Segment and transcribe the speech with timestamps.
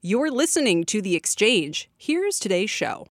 [0.00, 1.90] You're listening to The Exchange.
[1.96, 3.08] Here's today's show.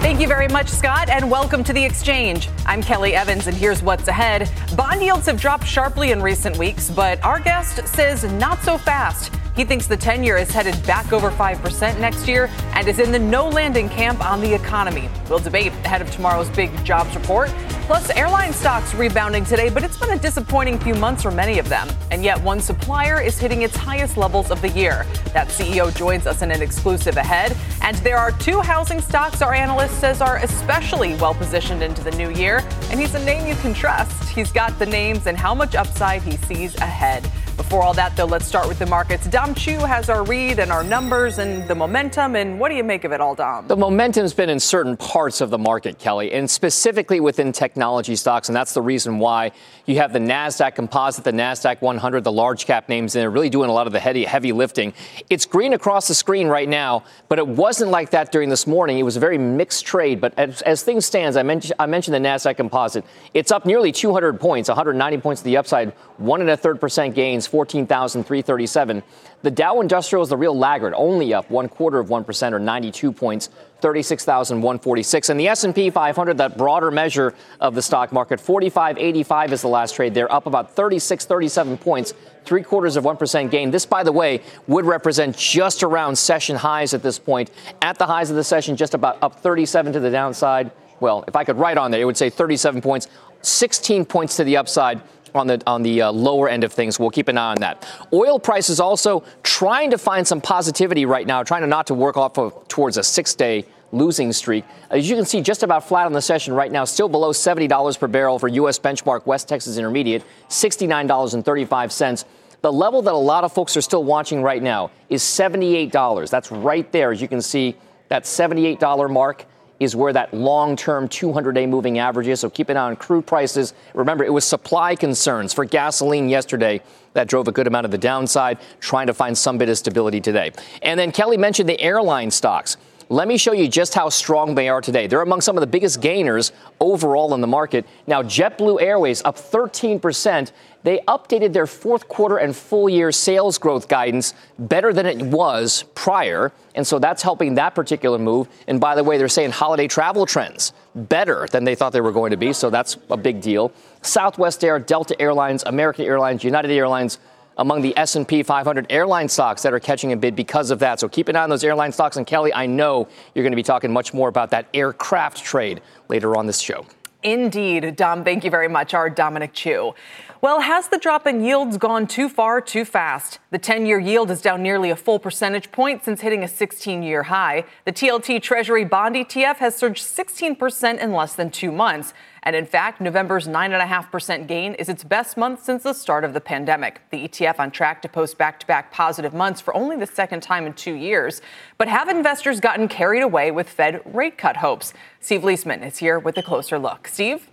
[0.00, 2.48] Thank you very much, Scott, and welcome to The Exchange.
[2.64, 4.50] I'm Kelly Evans, and here's what's ahead.
[4.74, 9.34] Bond yields have dropped sharply in recent weeks, but our guest says not so fast.
[9.56, 13.12] He thinks the 10 year is headed back over 5% next year and is in
[13.12, 15.08] the no landing camp on the economy.
[15.30, 17.50] We'll debate ahead of tomorrow's big jobs report.
[17.86, 21.68] Plus, airline stocks rebounding today, but it's been a disappointing few months for many of
[21.68, 21.86] them.
[22.10, 25.06] And yet, one supplier is hitting its highest levels of the year.
[25.34, 27.54] That CEO joins us in an exclusive ahead.
[27.82, 32.12] And there are two housing stocks our analyst says are especially well positioned into the
[32.12, 32.62] new year.
[32.90, 34.30] And he's a name you can trust.
[34.30, 37.30] He's got the names and how much upside he sees ahead.
[37.56, 39.26] Before all that, though, let's start with the markets.
[39.44, 42.34] Dom Chu has our read and our numbers and the momentum.
[42.34, 43.68] And what do you make of it all, Dom?
[43.68, 48.48] The momentum's been in certain parts of the market, Kelly, and specifically within technology stocks.
[48.48, 49.52] And that's the reason why
[49.84, 53.50] you have the NASDAQ composite, the NASDAQ 100, the large cap names in there, really
[53.50, 54.94] doing a lot of the heavy, heavy lifting.
[55.28, 58.98] It's green across the screen right now, but it wasn't like that during this morning.
[58.98, 60.22] It was a very mixed trade.
[60.22, 63.04] But as, as things stand, I mentioned, I mentioned the NASDAQ composite.
[63.34, 67.14] It's up nearly 200 points, 190 points to the upside, one and a third percent
[67.14, 69.02] gains, 14,337.
[69.44, 73.12] The Dow Industrial is the real laggard, only up one quarter of 1% or 92
[73.12, 73.50] points,
[73.82, 75.28] 36,146.
[75.28, 79.96] And the S&P 500, that broader measure of the stock market, 4585 is the last
[79.96, 80.14] trade.
[80.14, 82.14] They're up about 36, 37 points,
[82.46, 83.70] three quarters of 1% gain.
[83.70, 87.50] This, by the way, would represent just around session highs at this point.
[87.82, 90.70] At the highs of the session, just about up 37 to the downside.
[91.00, 93.08] Well, if I could write on there, it would say 37 points,
[93.42, 95.02] 16 points to the upside
[95.34, 96.98] on the on the uh, lower end of things.
[96.98, 97.86] We'll keep an eye on that.
[98.12, 102.16] Oil prices also trying to find some positivity right now, trying to not to work
[102.16, 104.64] off of towards a six-day losing streak.
[104.90, 107.98] As you can see, just about flat on the session right now, still below $70
[107.98, 108.78] per barrel for U.S.
[108.78, 112.24] benchmark West Texas Intermediate, $69.35.
[112.60, 116.30] The level that a lot of folks are still watching right now is $78.
[116.30, 117.76] That's right there, as you can see,
[118.08, 119.46] that $78 mark
[119.84, 122.40] is where that long term 200 day moving average is.
[122.40, 123.74] So keep an eye on crude prices.
[123.94, 126.80] Remember, it was supply concerns for gasoline yesterday
[127.12, 130.20] that drove a good amount of the downside, trying to find some bit of stability
[130.20, 130.50] today.
[130.82, 132.76] And then Kelly mentioned the airline stocks.
[133.10, 135.06] Let me show you just how strong they are today.
[135.06, 137.86] They're among some of the biggest gainers overall in the market.
[138.06, 140.52] Now, JetBlue Airways up 13%.
[140.84, 145.84] They updated their fourth quarter and full year sales growth guidance better than it was
[145.94, 146.52] prior.
[146.74, 148.48] And so that's helping that particular move.
[148.68, 152.12] And by the way, they're saying holiday travel trends better than they thought they were
[152.12, 152.52] going to be.
[152.52, 153.72] So that's a big deal.
[154.02, 157.18] Southwest Air, Delta Airlines, American Airlines, United Airlines,
[157.56, 161.00] among the S&P 500 airline stocks that are catching a bid because of that.
[161.00, 162.16] So keep an eye on those airline stocks.
[162.16, 165.80] And Kelly, I know you're going to be talking much more about that aircraft trade
[166.08, 166.84] later on this show.
[167.24, 168.22] Indeed, Dom.
[168.22, 169.94] Thank you very much, our Dominic Chu.
[170.44, 173.38] Well, has the drop in yields gone too far too fast?
[173.50, 177.02] The 10 year yield is down nearly a full percentage point since hitting a 16
[177.02, 177.64] year high.
[177.86, 182.12] The TLT Treasury Bond ETF has surged 16% in less than two months.
[182.42, 186.42] And in fact, November's 9.5% gain is its best month since the start of the
[186.42, 187.00] pandemic.
[187.08, 190.42] The ETF on track to post back to back positive months for only the second
[190.42, 191.40] time in two years.
[191.78, 194.92] But have investors gotten carried away with Fed rate cut hopes?
[195.20, 197.08] Steve Liesman is here with a closer look.
[197.08, 197.48] Steve?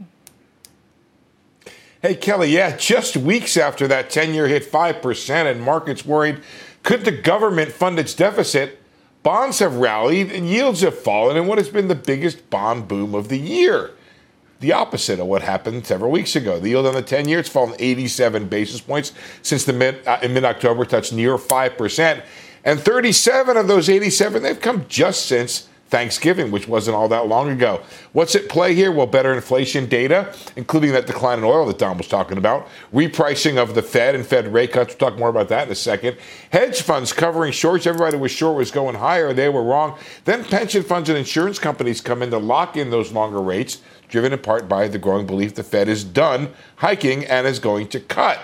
[2.02, 6.42] Hey, Kelly, yeah, just weeks after that 10 year hit 5% and markets worried
[6.82, 8.82] could the government fund its deficit,
[9.22, 13.14] bonds have rallied and yields have fallen in what has been the biggest bond boom
[13.14, 13.92] of the year.
[14.62, 16.60] The opposite of what happened several weeks ago.
[16.60, 19.14] The yield on the 10 year has fallen 87 basis points
[19.44, 22.24] since the mid, uh, in mid October touched near 5%.
[22.66, 27.50] And 37 of those 87, they've come just since Thanksgiving, which wasn't all that long
[27.50, 27.82] ago.
[28.14, 28.94] What's at play here?
[28.94, 33.62] Well, better inflation data, including that decline in oil that Don was talking about, repricing
[33.62, 34.96] of the Fed and Fed rate cuts.
[34.98, 36.16] We'll talk more about that in a second.
[36.50, 37.86] Hedge funds covering shorts.
[37.86, 39.34] Everybody was sure was going higher.
[39.34, 40.00] They were wrong.
[40.24, 44.32] Then pension funds and insurance companies come in to lock in those longer rates, driven
[44.32, 48.00] in part by the growing belief the Fed is done hiking and is going to
[48.00, 48.40] cut.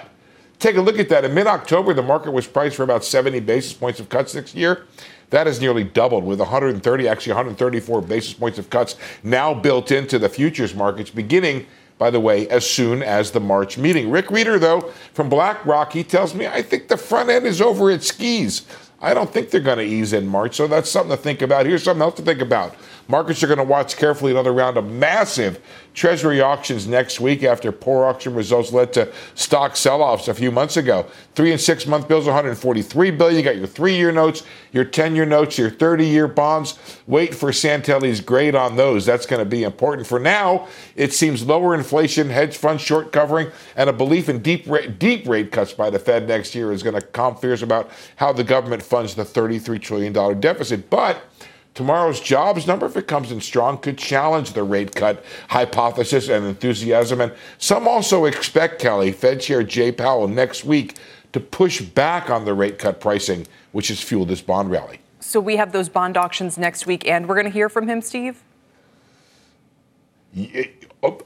[0.59, 1.23] Take a look at that.
[1.23, 4.53] In mid October, the market was priced for about 70 basis points of cuts next
[4.53, 4.85] year.
[5.29, 10.17] That has nearly doubled with 130, actually 134 basis points of cuts now built into
[10.17, 11.65] the futures markets beginning
[11.97, 14.11] by the way, as soon as the March meeting.
[14.11, 14.81] Rick Rieder, though,
[15.13, 18.65] from BlackRock, he tells me, I think the front end is over its skis.
[18.99, 21.65] I don't think they're going to ease in March, so that's something to think about.
[21.65, 22.75] Here's something else to think about.
[23.07, 25.61] Markets are going to watch carefully another round of massive
[25.97, 30.77] Treasury auctions next week after poor auction results led to stock sell-offs a few months
[30.77, 31.07] ago.
[31.33, 33.35] Three and six month bills, 143 billion.
[33.35, 36.77] You got your three-year notes, your 10-year notes, your 30-year bonds.
[37.07, 39.07] Wait for Santelli's grade on those.
[39.07, 40.05] That's going to be important.
[40.05, 44.67] For now, it seems lower inflation, hedge fund short covering, and a belief in deep
[44.67, 47.89] rate, deep rate cuts by the Fed next year is going to calm fears about
[48.17, 50.91] how the government funds the 33 trillion dollar deficit.
[50.91, 51.23] But
[51.77, 56.43] Tomorrow's jobs number, if it comes in strong, could challenge the rate cut hypothesis and
[56.43, 57.21] enthusiasm.
[57.21, 60.95] And some also expect, Kelly, Fed Chair Jay Powell next week
[61.33, 65.01] to push back on the rate cut pricing, which has fueled this bond rally.
[65.19, 68.01] So we have those bond auctions next week, and we're going to hear from him,
[68.01, 68.41] Steve?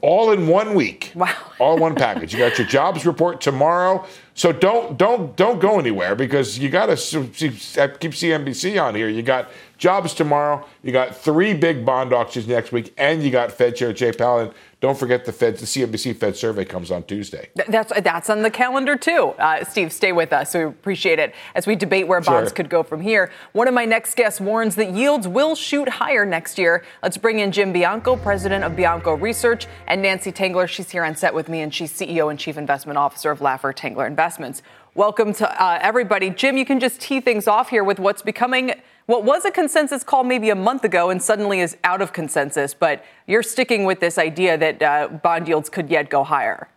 [0.00, 1.12] all in one week.
[1.14, 1.34] Wow.
[1.58, 2.32] all one package.
[2.32, 4.06] You got your jobs report tomorrow.
[4.34, 9.08] So don't don't don't go anywhere because you got to keep CNBC on here.
[9.08, 9.50] You got
[9.82, 10.64] jobs tomorrow.
[10.84, 14.38] You got three big bond auctions next week, and you got Fed Chair Jay Powell.
[14.38, 17.50] And don't forget the Fed, the CNBC Fed survey comes on Tuesday.
[17.68, 19.34] That's that's on the calendar too.
[19.38, 20.54] Uh, Steve, stay with us.
[20.54, 22.54] We appreciate it as we debate where bonds sure.
[22.54, 23.32] could go from here.
[23.54, 26.84] One of my next guests warns that yields will shoot higher next year.
[27.02, 30.68] Let's bring in Jim Bianco, president of Bianco Research, and Nancy Tengler.
[30.68, 33.74] She's here on set with me, and she's CEO and chief investment officer of Laffer
[33.74, 34.62] Tengler Investments.
[34.94, 36.30] Welcome to uh, everybody.
[36.30, 38.74] Jim, you can just tee things off here with what's becoming
[39.06, 42.74] what was a consensus call maybe a month ago and suddenly is out of consensus,
[42.74, 46.68] but you're sticking with this idea that uh, bond yields could yet go higher.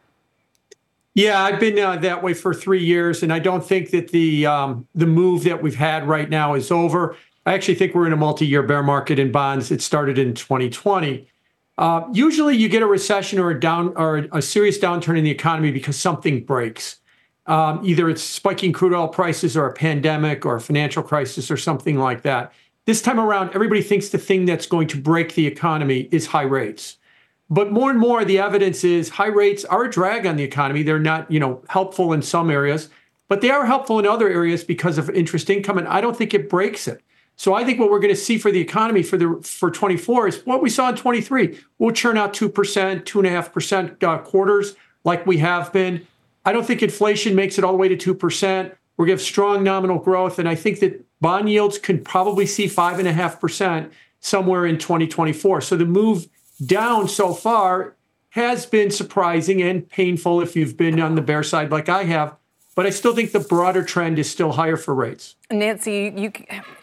[1.13, 4.45] Yeah, I've been uh, that way for three years, and I don't think that the
[4.45, 7.16] um, the move that we've had right now is over.
[7.45, 9.72] I actually think we're in a multi-year bear market in bonds.
[9.72, 11.25] It started in 2020.
[11.77, 15.31] Uh, usually, you get a recession or a down or a serious downturn in the
[15.31, 16.98] economy because something breaks.
[17.48, 21.58] Um, either it's spiking crude oil prices or a pandemic or a financial crisis or
[21.58, 22.52] something like that.
[22.86, 26.44] This time around, everybody thinks the thing that's going to break the economy is high
[26.44, 26.98] rates.
[27.50, 30.82] But more and more, the evidence is high rates are a drag on the economy.
[30.82, 32.90] They're not, you know, helpful in some areas,
[33.28, 35.78] but they are helpful in other areas because of interest income.
[35.78, 37.02] And I don't think it breaks it.
[37.38, 40.28] So I think what we're going to see for the economy for the for 24
[40.30, 41.60] is what we saw in 23.
[41.78, 45.72] We'll churn out two percent, two and a half percent uh, quarters like we have
[45.74, 46.08] been.
[46.46, 48.72] I don't think inflation makes it all the way to 2%.
[48.98, 50.40] We're going to have strong nominal growth.
[50.40, 55.62] And I think that bond yields can probably see 5.5% somewhere in 2024.
[55.62, 56.28] So the move
[56.66, 57.96] down so far
[58.30, 62.36] has been surprising and painful if you've been on the bear side like I have.
[62.76, 65.36] But I still think the broader trend is still higher for rates.
[65.50, 66.34] Nancy, you,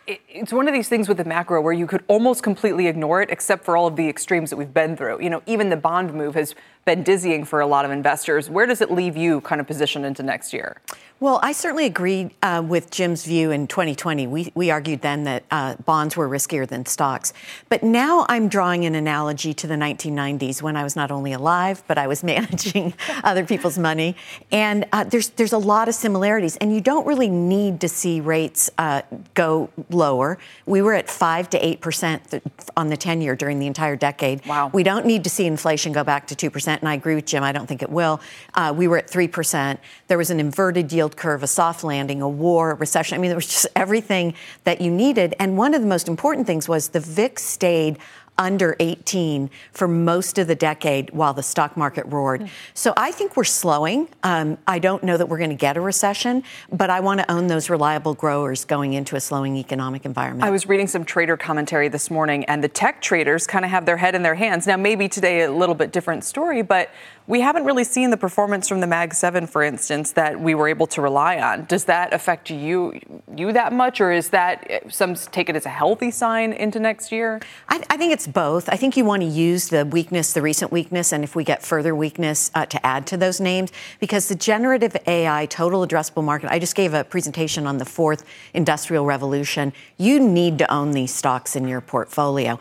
[0.07, 3.31] it's one of these things with the macro where you could almost completely ignore it,
[3.31, 5.23] except for all of the extremes that we've been through.
[5.23, 6.55] You know, even the bond move has
[6.85, 8.51] been dizzying for a lot of investors.
[8.51, 10.81] Where does it leave you kind of positioned into next year?
[11.21, 14.27] Well, I certainly agree uh, with Jim's view in 2020.
[14.27, 17.33] We, we argued then that uh, bonds were riskier than stocks.
[17.69, 21.85] But now I'm drawing an analogy to the 1990s when I was not only alive,
[21.87, 24.17] but I was managing other people's money.
[24.51, 26.57] And uh, there's, there's a lot of similarities.
[26.57, 29.03] And you don't really need to see rates uh,
[29.35, 30.39] go lower.
[30.67, 32.41] We were at 5 to 8%
[32.77, 34.45] on the 10 year during the entire decade.
[34.47, 34.71] Wow.
[34.73, 37.43] We don't need to see inflation go back to 2% and I agree with Jim.
[37.43, 38.21] I don't think it will.
[38.55, 39.79] Uh, we were at 3%.
[40.09, 43.17] There was an inverted yield curve, a soft landing, a war, a recession.
[43.17, 44.35] I mean, there was just everything
[44.65, 45.35] that you needed.
[45.39, 47.99] And one of the most important things was the VIX stayed
[48.39, 52.43] under 18 for most of the decade while the stock market roared.
[52.43, 52.49] Mm.
[52.75, 54.09] So I think we're slowing.
[54.23, 57.31] Um, I don't know that we're going to get a recession, but I want to
[57.31, 60.45] own those reliable growers going into a slowing economic environment.
[60.45, 63.87] I was reading some trader commentary this morning, and the tech traders kind of have
[63.87, 64.67] their head in their hands.
[64.67, 66.91] Now, maybe today a little bit different story, but
[67.27, 70.69] we haven't really seen the performance from the Mag 7, for instance, that we were
[70.69, 71.65] able to rely on.
[71.67, 73.01] Does that affect you
[73.37, 77.13] you that much, or is that some take it as a healthy sign into next
[77.13, 77.41] year?
[77.69, 78.69] I, I think it's both.
[78.69, 81.63] I think you want to use the weakness, the recent weakness, and if we get
[81.63, 86.51] further weakness, uh, to add to those names, because the generative AI total addressable market.
[86.51, 89.73] I just gave a presentation on the fourth industrial revolution.
[89.97, 92.59] You need to own these stocks in your portfolio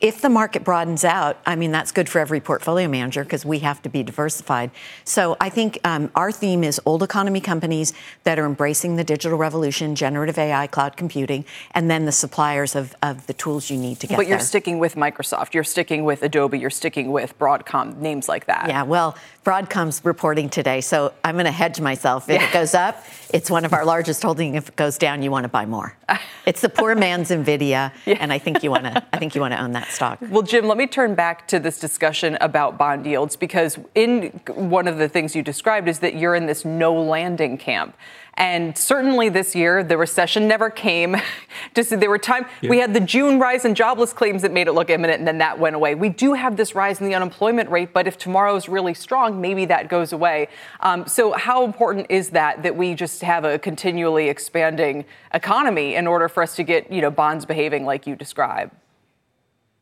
[0.00, 3.60] if the market broadens out, I mean, that's good for every portfolio manager because we
[3.60, 4.70] have to be diversified.
[5.04, 7.92] So I think um, our theme is old economy companies
[8.24, 12.94] that are embracing the digital revolution, generative AI, cloud computing, and then the suppliers of,
[13.02, 14.18] of the tools you need to get there.
[14.18, 14.46] But you're there.
[14.46, 18.68] sticking with Microsoft, you're sticking with Adobe, you're sticking with Broadcom, names like that.
[18.68, 22.30] Yeah, well, Broadcom's reporting today, so I'm going to hedge myself.
[22.30, 22.48] If yeah.
[22.48, 24.56] it goes up, it's one of our largest holdings.
[24.56, 25.96] If it goes down, you want to buy more.
[26.46, 28.18] It's the poor man's Nvidia, yeah.
[28.20, 29.02] and I think you want to.
[29.14, 30.18] I think you want to own that stock.
[30.28, 34.24] Well, Jim, let me turn back to this discussion about bond yields because in
[34.54, 37.96] one of the things you described is that you're in this no landing camp.
[38.36, 41.16] And certainly this year, the recession never came.
[41.74, 42.70] Just there were time yeah.
[42.70, 45.38] we had the June rise in jobless claims that made it look imminent, and then
[45.38, 45.94] that went away.
[45.94, 49.40] We do have this rise in the unemployment rate, but if tomorrow is really strong,
[49.40, 50.48] maybe that goes away.
[50.80, 56.06] Um, so how important is that that we just have a continually expanding economy in
[56.06, 58.72] order for us to get you know bonds behaving like you describe?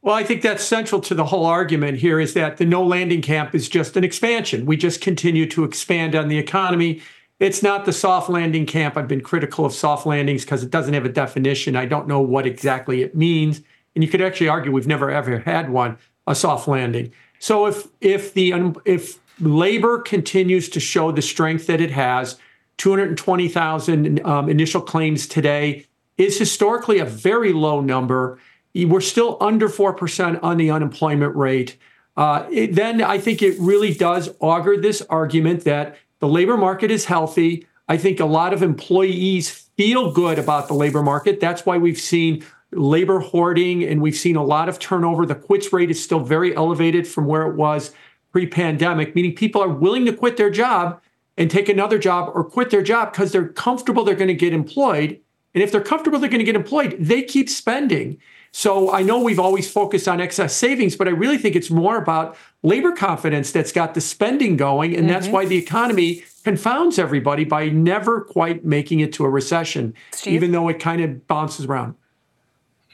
[0.02, 3.23] Well, I think that's central to the whole argument here is that the no landing
[3.23, 4.66] camp is just an expansion.
[4.66, 7.00] We just continue to expand on the economy
[7.41, 8.97] it's not the soft landing camp.
[8.97, 11.75] I've been critical of soft landings because it doesn't have a definition.
[11.77, 13.62] I don't know what exactly it means.
[13.95, 17.12] And you could actually argue we've never ever had one, a soft landing.
[17.39, 22.39] So if if the if labor continues to show the strength that it has,
[22.79, 25.87] 220,000 um, initial claims today
[26.17, 28.39] is historically a very low number.
[28.75, 31.77] We're still under 4% on the unemployment rate.
[32.17, 36.93] Uh, it, then I think it really does augur this argument that the labor market
[36.93, 37.67] is healthy.
[37.88, 41.41] I think a lot of employees feel good about the labor market.
[41.41, 45.26] That's why we've seen labor hoarding and we've seen a lot of turnover.
[45.26, 47.93] The quits rate is still very elevated from where it was
[48.31, 51.02] pre pandemic, meaning people are willing to quit their job
[51.37, 54.52] and take another job or quit their job because they're comfortable they're going to get
[54.52, 55.19] employed.
[55.55, 58.19] And if they're comfortable they're going to get employed, they keep spending.
[58.52, 61.97] So I know we've always focused on excess savings, but I really think it's more
[61.97, 64.94] about labor confidence that's got the spending going.
[64.94, 65.12] And mm-hmm.
[65.12, 70.35] that's why the economy confounds everybody by never quite making it to a recession, Steve?
[70.35, 71.94] even though it kind of bounces around.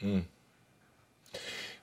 [0.01, 0.23] Mm.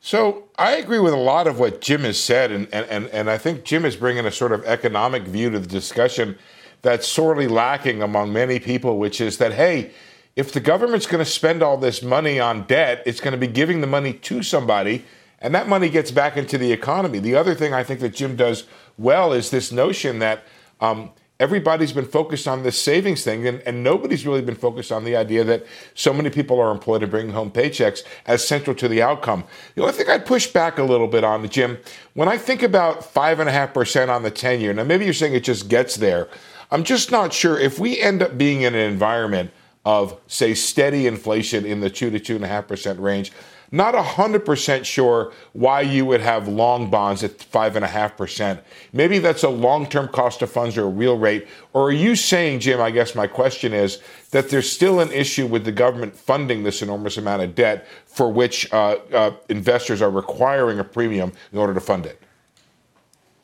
[0.00, 3.36] So I agree with a lot of what Jim has said, and, and, and I
[3.36, 6.38] think Jim is bringing a sort of economic view to the discussion
[6.82, 9.90] that's sorely lacking among many people, which is that, hey,
[10.36, 13.46] if the government's going to spend all this money on debt, it's going to be
[13.46, 15.04] giving the money to somebody,
[15.40, 17.18] and that money gets back into the economy.
[17.18, 18.64] The other thing I think that Jim does
[18.98, 20.44] well is this notion that
[20.82, 25.04] um, everybody's been focused on this savings thing, and, and, nobody's really been focused on
[25.04, 25.64] the idea that
[25.94, 29.44] so many people are employed and bringing home paychecks as central to the outcome.
[29.74, 31.78] The only thing I'd push back a little bit on, the Jim,
[32.12, 35.68] when I think about 5.5% on the 10 year, now maybe you're saying it just
[35.68, 36.28] gets there.
[36.70, 39.50] I'm just not sure if we end up being in an environment
[39.86, 43.30] of, say, steady inflation in the 2 to 2.5% range.
[43.70, 48.60] Not 100% sure why you would have long bonds at 5.5%.
[48.92, 51.46] Maybe that's a long term cost of funds or a real rate.
[51.72, 54.00] Or are you saying, Jim, I guess my question is,
[54.32, 58.32] that there's still an issue with the government funding this enormous amount of debt for
[58.32, 62.20] which uh, uh, investors are requiring a premium in order to fund it?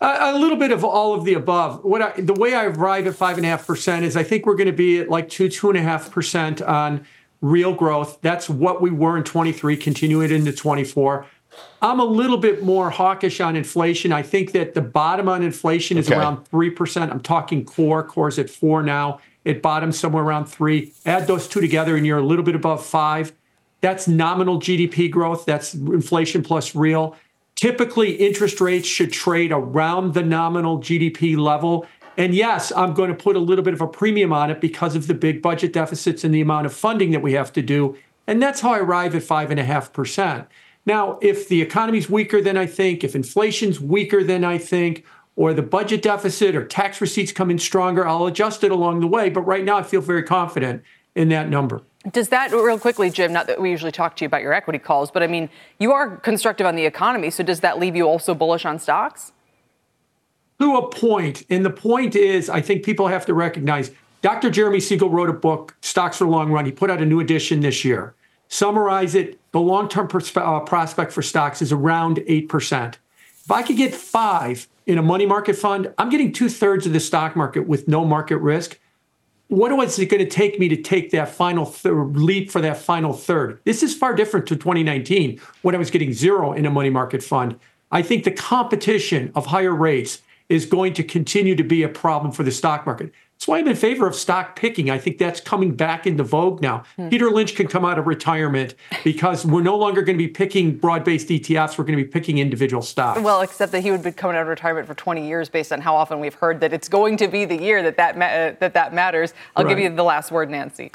[0.04, 1.84] A, little bit of all of the above.
[1.84, 4.46] What I, the way I arrive at five and a half percent is I think
[4.46, 7.06] we're going to be at like two two and a half percent on
[7.40, 8.18] real growth.
[8.20, 9.76] That's what we were in 23.
[9.76, 11.26] Continue it into 24.
[11.80, 14.12] I'm a little bit more hawkish on inflation.
[14.12, 16.18] I think that the bottom on inflation is okay.
[16.18, 17.10] around 3%.
[17.10, 18.02] I'm talking core.
[18.02, 19.20] Core's at four now.
[19.44, 20.92] It bottoms somewhere around three.
[21.04, 23.32] Add those two together and you're a little bit above five.
[23.80, 25.44] That's nominal GDP growth.
[25.44, 27.16] That's inflation plus real.
[27.56, 31.86] Typically, interest rates should trade around the nominal GDP level.
[32.16, 34.96] And yes, I'm going to put a little bit of a premium on it because
[34.96, 37.96] of the big budget deficits and the amount of funding that we have to do.
[38.26, 40.46] And that's how I arrive at 5.5%.
[40.84, 45.04] Now, if the economy's weaker than I think, if inflation's weaker than I think,
[45.36, 49.06] or the budget deficit or tax receipts come in stronger, I'll adjust it along the
[49.06, 49.30] way.
[49.30, 50.82] But right now, I feel very confident
[51.14, 51.82] in that number.
[52.10, 54.78] Does that, real quickly, Jim, not that we usually talk to you about your equity
[54.78, 58.08] calls, but I mean, you are constructive on the economy, so does that leave you
[58.08, 59.32] also bullish on stocks?
[60.58, 61.44] To a point.
[61.48, 64.50] And the point is, I think people have to recognize Dr.
[64.50, 66.64] Jeremy Siegel wrote a book, Stocks for the Long Run.
[66.64, 68.14] He put out a new edition this year.
[68.48, 72.94] Summarize it the long term uh, prospect for stocks is around 8%.
[73.44, 76.92] If I could get five in a money market fund, I'm getting two thirds of
[76.92, 78.78] the stock market with no market risk
[79.52, 82.78] what is it going to take me to take that final th- leap for that
[82.78, 83.60] final third?
[83.64, 87.22] This is far different to 2019 when I was getting zero in a money market
[87.22, 87.60] fund.
[87.90, 92.32] I think the competition of higher rates is going to continue to be a problem
[92.32, 93.12] for the stock market.
[93.42, 94.88] That's why I'm in favor of stock picking.
[94.88, 96.84] I think that's coming back into vogue now.
[96.94, 97.08] Hmm.
[97.08, 100.76] Peter Lynch can come out of retirement because we're no longer going to be picking
[100.78, 101.76] broad-based ETFs.
[101.76, 103.20] We're going to be picking individual stocks.
[103.20, 105.80] Well, except that he would be coming out of retirement for 20 years, based on
[105.80, 108.54] how often we've heard that it's going to be the year that that ma- uh,
[108.60, 109.34] that, that matters.
[109.56, 109.70] I'll right.
[109.70, 110.92] give you the last word, Nancy.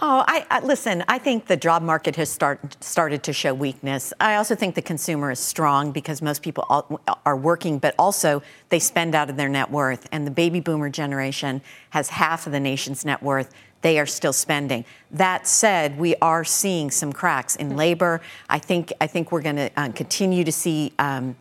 [0.00, 1.02] Oh, I, I, listen.
[1.08, 4.12] I think the job market has start, started to show weakness.
[4.20, 8.40] I also think the consumer is strong because most people all, are working, but also
[8.68, 10.08] they spend out of their net worth.
[10.12, 13.52] And the baby boomer generation has half of the nation's net worth.
[13.82, 14.84] They are still spending.
[15.10, 18.20] That said, we are seeing some cracks in labor.
[18.48, 21.36] I think I think we're going to uh, continue to see um,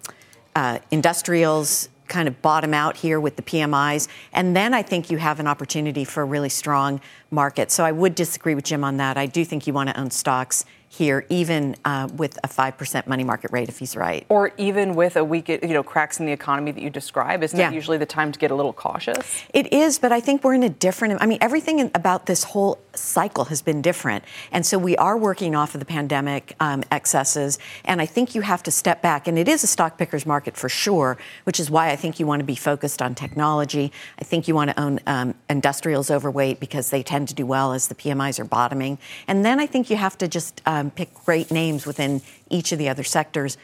[0.55, 4.07] uh, industrials kind of bottom out here with the PMIs.
[4.33, 7.71] And then I think you have an opportunity for a really strong market.
[7.71, 9.17] So I would disagree with Jim on that.
[9.17, 13.23] I do think you want to own stocks here, even uh, with a 5% money
[13.23, 14.25] market rate, if he's right.
[14.29, 17.43] Or even with a weak, you know, cracks in the economy that you describe.
[17.43, 17.71] Isn't yeah.
[17.71, 19.43] usually the time to get a little cautious?
[19.53, 22.45] It is, but I think we're in a different, I mean, everything in, about this
[22.45, 24.23] whole cycle has been different.
[24.51, 27.59] And so we are working off of the pandemic um, excesses.
[27.83, 29.27] And I think you have to step back.
[29.27, 32.25] And it is a stock picker's market for sure, which is why I think you
[32.25, 33.91] want to be focused on technology.
[34.19, 37.73] I think you want to own um, industrials overweight because they tend to do well
[37.73, 38.97] as the PMIs are bottoming.
[39.27, 42.71] And then I think you have to just um, um, pick great names within each
[42.71, 43.57] of the other sectors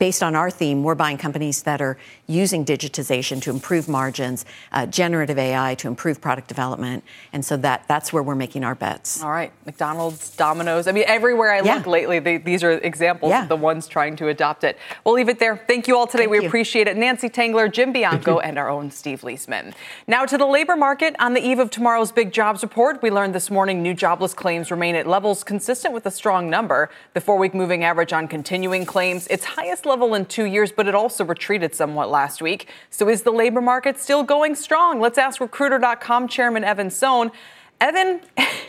[0.00, 4.86] based on our theme, we're buying companies that are using digitization to improve margins, uh,
[4.86, 7.04] generative AI to improve product development,
[7.34, 9.22] and so that that's where we're making our bets.
[9.22, 10.88] All right, McDonald's, Domino's.
[10.88, 11.76] I mean, everywhere I yeah.
[11.76, 13.42] look lately, they, these are examples yeah.
[13.42, 14.78] of the ones trying to adopt it.
[15.04, 15.58] We'll leave it there.
[15.58, 16.22] Thank you all today.
[16.22, 16.48] Thank we you.
[16.48, 16.96] appreciate it.
[16.96, 19.74] Nancy Tengler, Jim Bianco, and our own Steve Liesman.
[20.06, 21.14] Now to the labor market.
[21.18, 24.70] On the eve of tomorrow's big jobs report, we learned this morning new jobless claims
[24.70, 26.88] remain at levels consistent with a strong number.
[27.12, 30.94] The four-week moving average on continuing claims, its highest level in two years, but it
[30.94, 32.68] also retreated somewhat last week.
[32.88, 35.00] So is the labor market still going strong?
[35.00, 37.32] Let's ask Recruiter.com Chairman Evan Sohn.
[37.80, 38.20] Evan,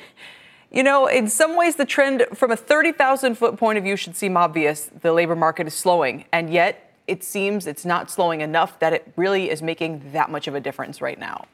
[0.72, 4.16] you know, in some ways, the trend from a 30,000 foot point of view should
[4.16, 4.90] seem obvious.
[5.02, 9.14] The labor market is slowing, and yet it seems it's not slowing enough that it
[9.16, 11.46] really is making that much of a difference right now.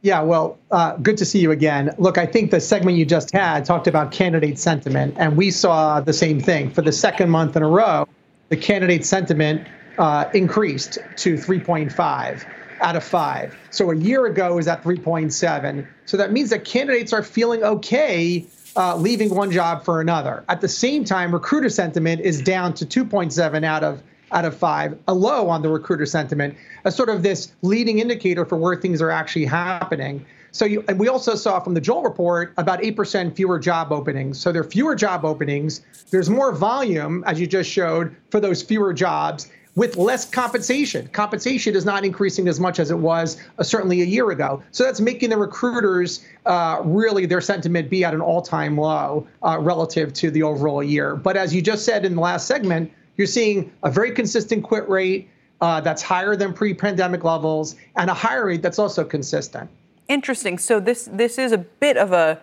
[0.00, 1.94] Yeah, well, uh, good to see you again.
[1.96, 6.00] Look, I think the segment you just had talked about candidate sentiment, and we saw
[6.00, 8.06] the same thing for the second month in a row
[8.48, 9.66] the candidate sentiment
[9.98, 12.46] uh, increased to 3.5
[12.80, 13.56] out of 5.
[13.70, 15.86] So a year ago was at 3.7.
[16.06, 18.46] So that means that candidates are feeling okay
[18.76, 20.44] uh, leaving one job for another.
[20.48, 24.98] At the same time, recruiter sentiment is down to 2.7 out of out of five,
[25.06, 29.00] a low on the recruiter sentiment, as sort of this leading indicator for where things
[29.00, 30.26] are actually happening.
[30.54, 34.40] So you, and we also saw from the JOLT report about 8% fewer job openings.
[34.40, 35.80] So there are fewer job openings.
[36.12, 41.08] There's more volume, as you just showed, for those fewer jobs with less compensation.
[41.08, 44.62] Compensation is not increasing as much as it was uh, certainly a year ago.
[44.70, 49.58] So that's making the recruiters uh, really their sentiment be at an all-time low uh,
[49.58, 51.16] relative to the overall year.
[51.16, 54.88] But as you just said in the last segment, you're seeing a very consistent quit
[54.88, 55.28] rate
[55.60, 59.68] uh, that's higher than pre-pandemic levels and a higher rate that's also consistent.
[60.08, 60.58] Interesting.
[60.58, 62.40] So this this is a bit of a,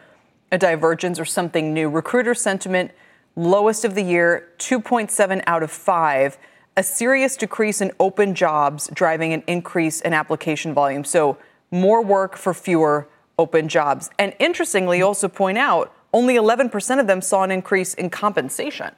[0.52, 1.90] a divergence or something new.
[1.90, 2.92] Recruiter sentiment
[3.36, 6.38] lowest of the year, 2.7 out of 5.
[6.78, 11.04] A serious decrease in open jobs driving an increase in application volume.
[11.04, 11.38] So
[11.70, 14.10] more work for fewer open jobs.
[14.18, 18.94] And interestingly, also point out only 11% of them saw an increase in compensation.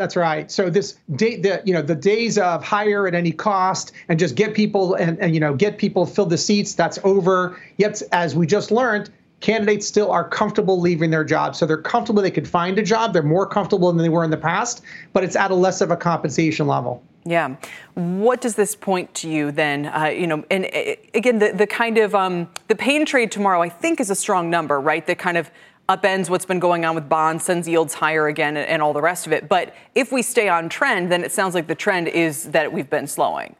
[0.00, 0.50] That's right.
[0.50, 4.34] So this day, the you know the days of hire at any cost and just
[4.34, 6.74] get people and, and you know get people fill the seats.
[6.74, 7.60] That's over.
[7.76, 9.10] Yet, as we just learned,
[9.40, 11.54] candidates still are comfortable leaving their job.
[11.54, 13.12] So they're comfortable they could find a job.
[13.12, 14.82] They're more comfortable than they were in the past,
[15.12, 17.02] but it's at a less of a compensation level.
[17.26, 17.56] Yeah.
[17.92, 19.84] What does this point to you then?
[19.84, 23.60] Uh, you know, and uh, again, the, the kind of um, the pain trade tomorrow,
[23.60, 25.06] I think, is a strong number, right?
[25.06, 25.50] The kind of
[25.90, 29.02] upends what's been going on with bonds, sends yields higher again, and, and all the
[29.02, 29.48] rest of it.
[29.48, 32.88] But if we stay on trend, then it sounds like the trend is that we've
[32.88, 33.56] been slowing.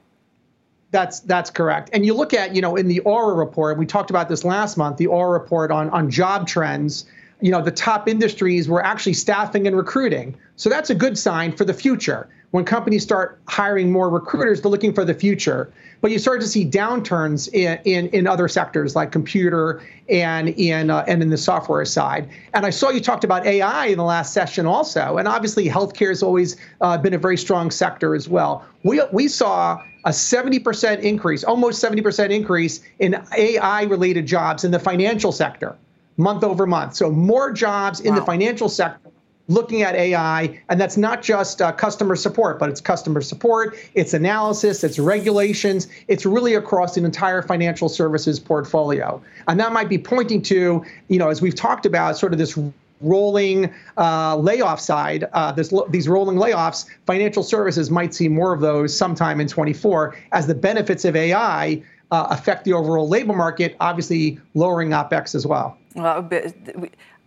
[0.93, 1.91] That's that's correct.
[1.93, 4.77] And you look at, you know, in the Aura report, we talked about this last
[4.77, 7.05] month, the Aura report on on job trends,
[7.41, 10.37] you know, the top industries were actually staffing and recruiting.
[10.57, 12.29] So that's a good sign for the future.
[12.51, 15.73] When companies start hiring more recruiters, they're looking for the future.
[16.01, 20.91] But you start to see downturns in, in, in other sectors like computer and in
[20.91, 22.29] uh, and in the software side.
[22.53, 25.19] And I saw you talked about AI in the last session also.
[25.19, 28.65] And obviously, healthcare has always uh, been a very strong sector as well.
[28.83, 34.79] We we saw a 70% increase, almost 70% increase in AI related jobs in the
[34.79, 35.77] financial sector
[36.17, 36.95] month over month.
[36.95, 39.11] So more jobs in the financial sector
[39.51, 44.15] looking at AI, and that's not just uh, customer support, but it's customer support, it's
[44.15, 49.21] analysis, it's regulations, it's really across the entire financial services portfolio.
[49.49, 52.57] And that might be pointing to, you know, as we've talked about, sort of this
[53.01, 58.61] rolling uh, layoff side, uh, this, these rolling layoffs, financial services might see more of
[58.61, 63.77] those sometime in 24 as the benefits of AI uh, affect the overall labor market,
[63.81, 65.77] obviously lowering OPEX as well.
[65.95, 66.29] Well,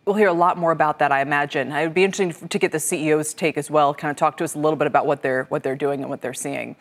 [0.05, 1.71] We'll hear a lot more about that, I imagine.
[1.71, 3.93] It would be interesting to get the CEO's take as well.
[3.93, 6.09] Kind of talk to us a little bit about what they're what they're doing and
[6.09, 6.75] what they're seeing.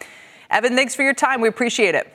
[0.51, 1.41] Evan, thanks for your time.
[1.41, 2.13] We appreciate it.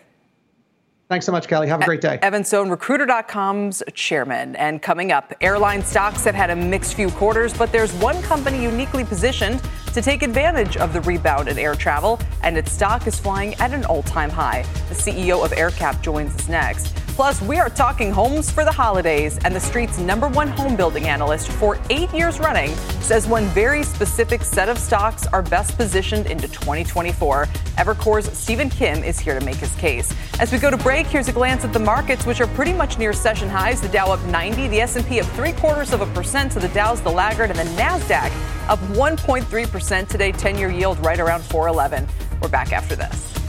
[1.09, 1.69] Thanks so much, Kelly.
[1.69, 2.19] Have a great day.
[2.21, 4.57] Evan Sohn, Recruiter.com's chairman.
[4.57, 8.61] And coming up, airline stocks have had a mixed few quarters, but there's one company
[8.61, 9.61] uniquely positioned
[9.93, 13.71] to take advantage of the rebound in air travel, and its stock is flying at
[13.71, 14.63] an all time high.
[14.89, 16.93] The CEO of AerCap joins us next.
[17.17, 21.07] Plus, we are talking homes for the holidays, and the street's number one home building
[21.07, 22.69] analyst for eight years running
[23.01, 27.45] says one very specific set of stocks are best positioned into 2024.
[27.77, 30.13] Evercore's Stephen Kim is here to make his case.
[30.39, 32.99] As we go to break, here's a glance at the markets, which are pretty much
[32.99, 33.81] near session highs.
[33.81, 37.01] The Dow up 90, the S&P up three quarters of a percent, so the Dow's
[37.01, 38.31] the laggard, and the Nasdaq
[38.69, 40.31] up 1.3% today.
[40.31, 42.07] 10-year yield right around 411.
[42.43, 43.46] We're back after this.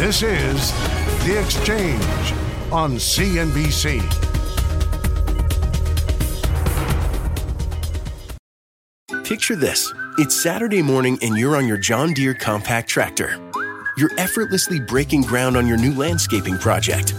[0.00, 0.72] This is
[1.26, 2.02] The Exchange
[2.72, 4.00] on CNBC.
[9.24, 9.92] Picture this.
[10.16, 13.38] It's Saturday morning and you're on your John Deere compact tractor.
[13.98, 17.12] You're effortlessly breaking ground on your new landscaping project.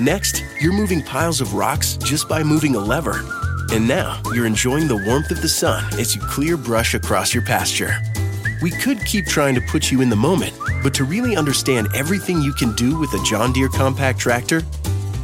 [0.00, 3.20] Next, you're moving piles of rocks just by moving a lever.
[3.74, 7.44] And now you're enjoying the warmth of the sun as you clear brush across your
[7.44, 7.94] pasture.
[8.62, 12.40] We could keep trying to put you in the moment, but to really understand everything
[12.40, 14.62] you can do with a John Deere compact tractor,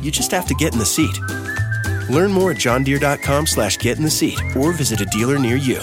[0.03, 1.17] you just have to get in the seat.
[2.11, 5.83] Learn more at johndeere.com slash get in the seat or visit a dealer near you.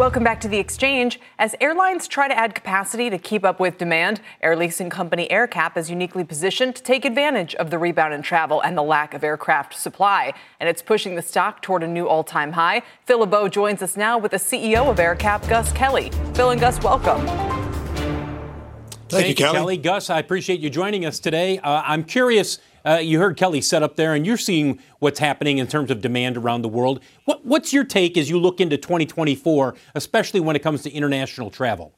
[0.00, 1.20] Welcome back to the exchange.
[1.38, 5.76] As airlines try to add capacity to keep up with demand, air leasing company AerCap
[5.76, 9.22] is uniquely positioned to take advantage of the rebound in travel and the lack of
[9.22, 10.32] aircraft supply.
[10.58, 12.80] And it's pushing the stock toward a new all time high.
[13.04, 16.10] Phil LeBeau joins us now with the CEO of AerCap, Gus Kelly.
[16.32, 17.26] Phil and Gus, welcome.
[17.26, 19.58] Thank, Thank you, Kelly.
[19.58, 19.76] Kelly.
[19.76, 21.58] Gus, I appreciate you joining us today.
[21.58, 25.58] Uh, I'm curious uh, you heard Kelly set up there, and you're seeing what's happening
[25.58, 27.00] in terms of demand around the world.
[27.24, 31.50] What, what's your take as you look into 2024, especially when it comes to international
[31.50, 31.94] travel?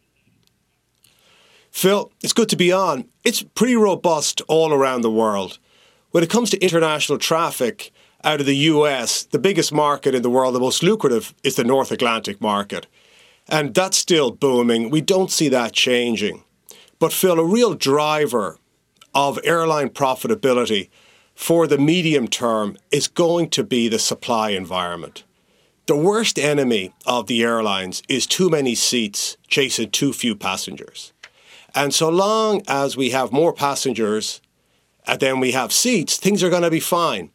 [1.71, 3.07] Phil, it's good to be on.
[3.25, 5.59] It's pretty robust all around the world.
[6.11, 7.92] When it comes to international traffic
[8.23, 11.64] out of the US, the biggest market in the world, the most lucrative, is the
[11.64, 12.87] North Atlantic market.
[13.49, 14.90] And that's still booming.
[14.90, 16.45] We don't see that changing.
[16.99, 18.59] But, Phil, a real driver
[19.14, 20.88] of airline profitability
[21.35, 25.25] for the medium term is going to be the supply environment.
[25.87, 31.12] The worst enemy of the airlines is too many seats chasing too few passengers.
[31.75, 34.40] And so long as we have more passengers
[35.07, 37.31] uh, and then we have seats, things are going to be fine.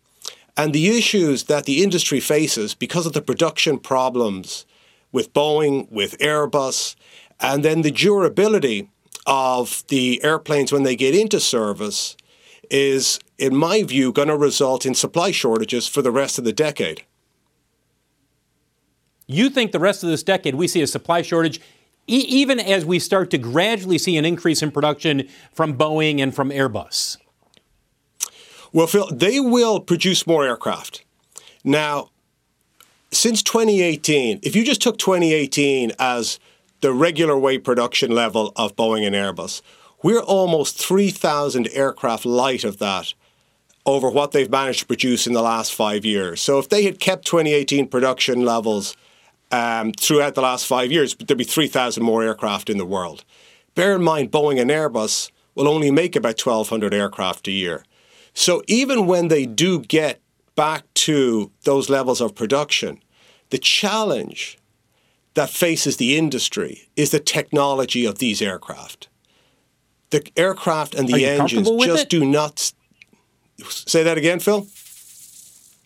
[0.56, 4.66] And the issues that the industry faces because of the production problems
[5.12, 6.96] with Boeing, with Airbus,
[7.40, 8.90] and then the durability
[9.28, 12.16] of the airplanes when they get into service
[12.72, 16.54] is, in my view, going to result in supply shortages for the rest of the
[16.54, 17.04] decade.
[19.28, 21.60] You think the rest of this decade we see a supply shortage,
[22.08, 26.34] e- even as we start to gradually see an increase in production from Boeing and
[26.34, 27.18] from Airbus?
[28.72, 31.04] Well, Phil, they will produce more aircraft.
[31.64, 32.10] Now,
[33.12, 36.40] since 2018, if you just took 2018 as
[36.82, 39.62] the regular way production level of Boeing and Airbus.
[40.04, 43.14] We're almost 3,000 aircraft light of that
[43.86, 46.42] over what they've managed to produce in the last five years.
[46.42, 48.96] So if they had kept 2018 production levels
[49.52, 53.24] um, throughout the last five years, there'd be 3,000 more aircraft in the world.
[53.76, 57.84] Bear in mind, Boeing and Airbus will only make about 1,200 aircraft a year.
[58.34, 60.22] So even when they do get
[60.56, 63.02] back to those levels of production,
[63.50, 64.58] the challenge
[65.38, 69.08] that faces the industry is the technology of these aircraft.
[70.10, 72.10] The aircraft and the engines just it?
[72.10, 72.74] do not.
[73.70, 74.66] Say that again, Phil.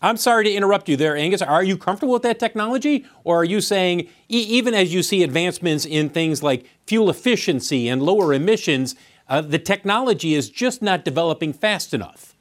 [0.00, 1.42] I'm sorry to interrupt you there, Angus.
[1.42, 3.04] Are you comfortable with that technology?
[3.24, 7.88] Or are you saying, e- even as you see advancements in things like fuel efficiency
[7.88, 8.94] and lower emissions,
[9.28, 12.31] uh, the technology is just not developing fast enough?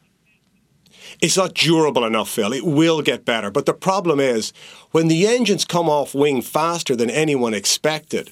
[1.21, 2.51] It's not durable enough, Phil.
[2.51, 3.51] It will get better.
[3.51, 4.53] But the problem is,
[4.89, 8.31] when the engines come off wing faster than anyone expected,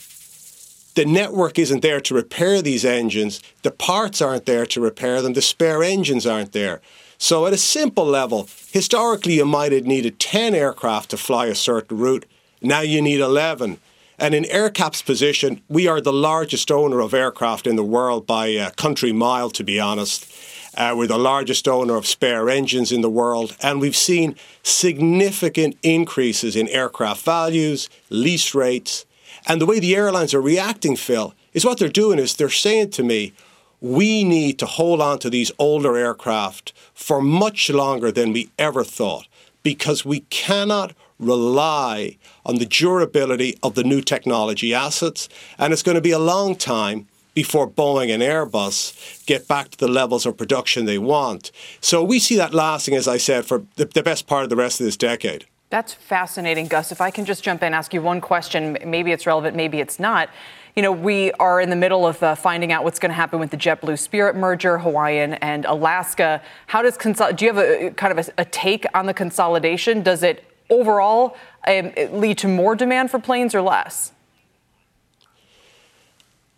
[0.96, 3.42] The network isn't there to repair these engines.
[3.62, 5.32] The parts aren't there to repair them.
[5.32, 6.82] The spare engines aren't there.
[7.18, 11.56] So, at a simple level, historically you might have needed 10 aircraft to fly a
[11.56, 12.26] certain route.
[12.62, 13.80] Now you need 11.
[14.18, 18.48] And in AerCap's position, we are the largest owner of aircraft in the world by
[18.48, 20.30] a country mile, to be honest.
[20.76, 25.78] Uh, we're the largest owner of spare engines in the world, and we've seen significant
[25.84, 29.06] increases in aircraft values, lease rates,
[29.48, 32.92] and the way the airlines are reacting, Phil, is what they're doing is they're saying
[32.92, 33.34] to me,
[33.82, 38.84] we need to hold on to these older aircraft for much longer than we ever
[38.84, 39.28] thought
[39.64, 45.30] because we cannot rely on the durability of the new technology assets.
[45.58, 47.08] And it's going to be a long time
[47.44, 51.54] before Boeing and Airbus get back to the levels of production they want.
[51.80, 54.58] So we see that lasting, as I said, for the, the best part of the
[54.58, 55.46] rest of this decade.
[55.70, 56.92] That's fascinating, Gus.
[56.92, 58.78] If I can just jump in, and ask you one question.
[58.86, 60.30] Maybe it's relevant, maybe it's not.
[60.76, 63.40] You know, we are in the middle of uh, finding out what's going to happen
[63.40, 66.42] with the JetBlue Spirit merger, Hawaiian and Alaska.
[66.68, 70.04] How does consol- do you have a kind of a, a take on the consolidation?
[70.04, 74.12] Does it overall um, lead to more demand for planes or less?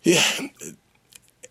[0.02, 0.24] Yeah.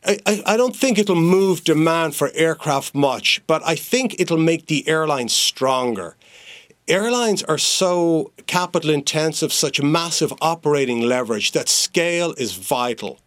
[0.04, 4.66] I, I don't think it'll move demand for aircraft much, but I think it'll make
[4.66, 6.16] the airlines stronger.
[6.88, 13.20] Airlines are so capital intensive, such massive operating leverage that scale is vital.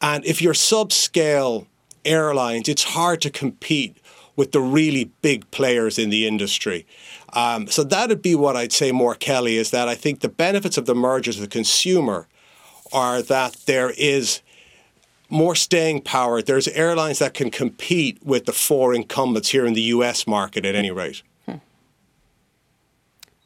[0.00, 1.66] And if you're subscale
[2.04, 3.96] airlines, it's hard to compete
[4.36, 6.86] with the really big players in the industry.
[7.32, 10.78] Um, so that'd be what I'd say more, Kelly, is that I think the benefits
[10.78, 12.28] of the merger to the consumer
[12.92, 14.40] are that there is
[15.34, 16.40] more staying power.
[16.40, 20.76] There's airlines that can compete with the four incumbents here in the US market at
[20.76, 21.22] any rate.
[21.46, 21.56] Hmm.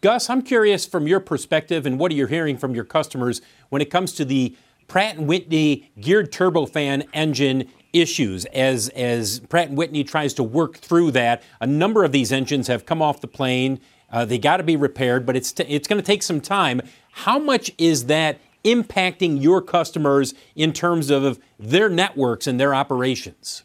[0.02, 3.80] Gus, I'm curious from your perspective and what are you hearing from your customers when
[3.80, 4.54] it comes to the
[4.86, 10.76] Pratt & Whitney geared turbofan engine issues as as Pratt & Whitney tries to work
[10.76, 11.42] through that.
[11.60, 13.80] A number of these engines have come off the plane.
[14.10, 16.82] Uh, they got to be repaired, but it's t- it's going to take some time.
[17.12, 23.64] How much is that impacting your customers in terms of their networks and their operations?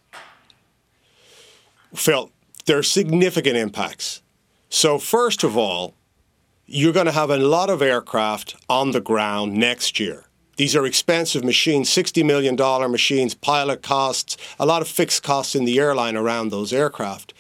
[1.94, 2.32] Phil,
[2.66, 4.22] there are significant impacts.
[4.70, 5.94] So, first of all,
[6.66, 10.26] you're going to have a lot of aircraft on the ground next year.
[10.56, 12.56] These are expensive machines, $60 million
[12.92, 17.34] machines, pilot costs, a lot of fixed costs in the airline around those aircraft.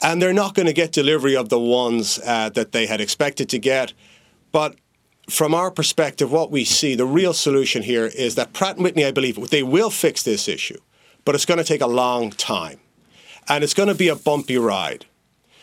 [0.00, 3.48] And they're not going to get delivery of the ones uh, that they had expected
[3.50, 3.92] to get.
[4.52, 4.76] But
[5.28, 9.04] from our perspective, what we see, the real solution here is that Pratt & Whitney,
[9.04, 10.78] I believe, they will fix this issue,
[11.24, 12.78] but it's going to take a long time.
[13.48, 15.06] And it's going to be a bumpy ride.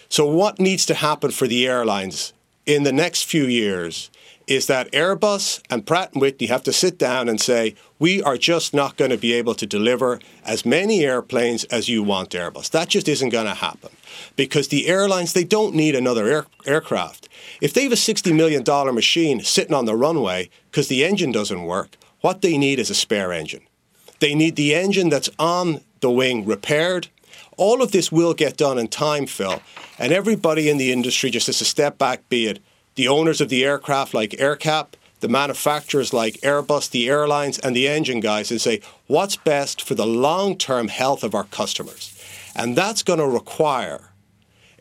[0.09, 2.33] So what needs to happen for the airlines
[2.65, 4.09] in the next few years
[4.47, 8.37] is that Airbus and Pratt & Whitney have to sit down and say, we are
[8.37, 12.69] just not going to be able to deliver as many airplanes as you want Airbus.
[12.71, 13.91] That just isn't going to happen
[14.35, 17.29] because the airlines, they don't need another air- aircraft.
[17.61, 21.63] If they have a $60 million machine sitting on the runway because the engine doesn't
[21.63, 23.61] work, what they need is a spare engine.
[24.19, 27.07] They need the engine that's on the wing repaired.
[27.57, 29.61] All of this will get done in time, Phil.
[29.99, 32.59] And everybody in the industry just has to step back, be it
[32.95, 37.87] the owners of the aircraft like AerCap, the manufacturers like Airbus, the airlines, and the
[37.87, 42.19] engine guys, and say, what's best for the long term health of our customers?
[42.55, 44.11] And that's going to require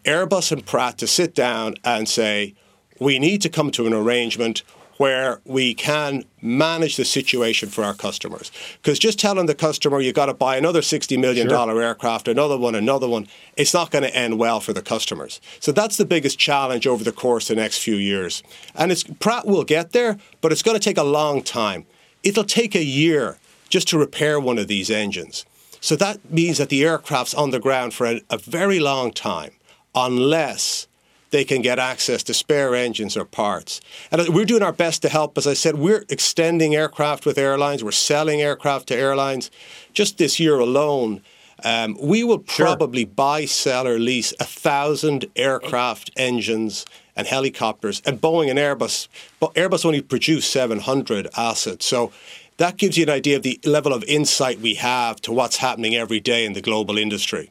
[0.05, 2.55] Airbus and Pratt to sit down and say,
[2.99, 4.63] we need to come to an arrangement
[5.03, 8.53] where we can manage the situation for our customers.
[8.81, 11.83] Because just telling the customer you've got to buy another $60 million sure.
[11.83, 15.41] aircraft, another one, another one, it's not going to end well for the customers.
[15.59, 18.45] So that's the biggest challenge over the course of the next few years.
[18.77, 21.85] And it's, Pratt will get there, but it's going to take a long time.
[22.23, 23.39] It'll take a year
[23.71, 25.45] just to repair one of these engines.
[25.81, 29.51] So that means that the aircraft's on the ground for a, a very long time,
[29.97, 30.87] unless
[31.33, 33.81] they can get access to spare engines or parts.
[34.13, 35.37] And we're doing our best to help.
[35.37, 39.51] As I said, we're extending aircraft with airlines, we're selling aircraft to airlines.
[39.93, 41.23] Just this year alone,
[41.65, 43.13] um, we will probably sure.
[43.15, 46.85] buy, sell, or lease a thousand aircraft engines
[47.17, 48.03] and helicopters.
[48.05, 49.09] And Boeing and Airbus,
[49.41, 51.87] but Airbus only produce 700 assets.
[51.87, 52.13] So
[52.59, 55.95] that gives you an idea of the level of insight we have to what's happening
[55.95, 57.51] every day in the global industry.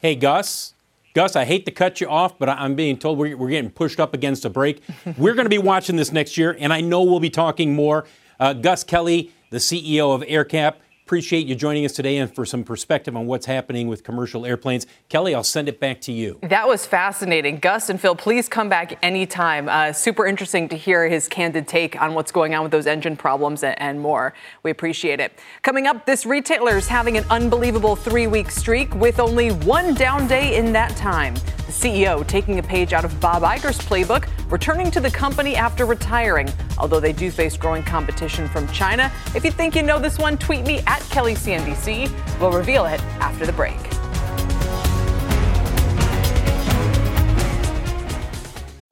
[0.00, 0.71] Hey, Gus,
[1.14, 4.00] Gus, I hate to cut you off, but I'm being told we're, we're getting pushed
[4.00, 4.82] up against a break.
[5.18, 8.06] we're going to be watching this next year, and I know we'll be talking more.
[8.40, 10.76] Uh, Gus Kelly, the CEO of AerCap,
[11.12, 14.86] Appreciate you joining us today and for some perspective on what's happening with commercial airplanes.
[15.10, 16.38] Kelly, I'll send it back to you.
[16.40, 17.58] That was fascinating.
[17.58, 19.68] Gus and Phil, please come back anytime.
[19.68, 23.14] Uh, super interesting to hear his candid take on what's going on with those engine
[23.14, 24.32] problems and, and more.
[24.62, 25.38] We appreciate it.
[25.60, 30.26] Coming up, this retailer is having an unbelievable three week streak with only one down
[30.26, 31.34] day in that time.
[31.34, 35.84] The CEO taking a page out of Bob Iger's playbook, returning to the company after
[35.84, 36.48] retiring,
[36.78, 39.12] although they do face growing competition from China.
[39.34, 42.10] If you think you know this one, tweet me at Kelly CNBC.
[42.40, 43.78] We'll reveal it after the break.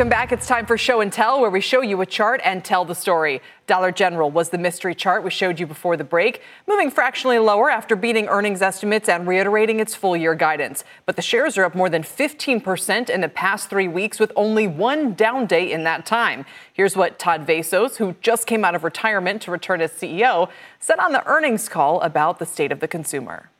[0.00, 0.32] Welcome back.
[0.32, 2.94] It's time for Show and Tell, where we show you a chart and tell the
[2.94, 3.42] story.
[3.66, 7.70] Dollar General was the mystery chart we showed you before the break, moving fractionally lower
[7.70, 10.84] after beating earnings estimates and reiterating its full year guidance.
[11.04, 14.66] But the shares are up more than 15% in the past three weeks, with only
[14.66, 16.46] one down day in that time.
[16.72, 20.98] Here's what Todd Vasos, who just came out of retirement to return as CEO, said
[20.98, 23.50] on the earnings call about the state of the consumer.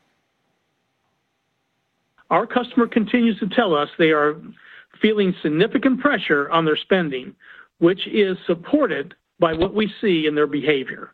[2.31, 4.37] Our customer continues to tell us they are
[5.01, 7.35] feeling significant pressure on their spending,
[7.79, 11.13] which is supported by what we see in their behavior.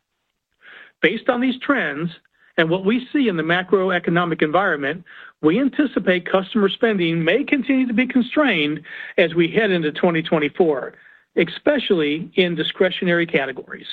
[1.01, 2.09] Based on these trends
[2.57, 5.03] and what we see in the macroeconomic environment,
[5.41, 8.81] we anticipate customer spending may continue to be constrained
[9.17, 10.93] as we head into 2024,
[11.35, 13.87] especially in discretionary categories.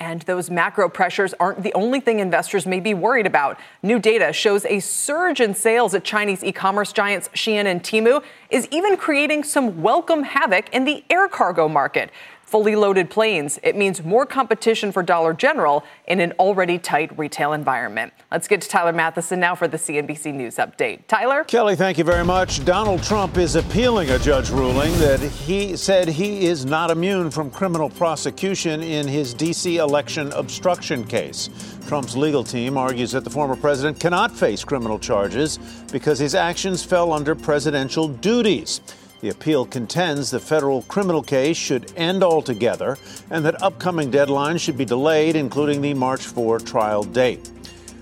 [0.00, 3.58] And those macro pressures aren't the only thing investors may be worried about.
[3.82, 8.22] New data shows a surge in sales at Chinese e commerce giants Shein and Temu
[8.48, 12.12] is even creating some welcome havoc in the air cargo market
[12.48, 13.58] fully loaded planes.
[13.62, 18.14] It means more competition for Dollar General in an already tight retail environment.
[18.32, 21.06] Let's get to Tyler Mathisen now for the CNBC News update.
[21.08, 21.44] Tyler?
[21.44, 22.64] Kelly, thank you very much.
[22.64, 27.50] Donald Trump is appealing a judge ruling that he said he is not immune from
[27.50, 29.76] criminal prosecution in his D.C.
[29.76, 31.50] election obstruction case.
[31.86, 35.58] Trump's legal team argues that the former president cannot face criminal charges
[35.92, 38.80] because his actions fell under presidential duties.
[39.20, 42.96] The appeal contends the federal criminal case should end altogether
[43.30, 47.50] and that upcoming deadlines should be delayed, including the March 4 trial date.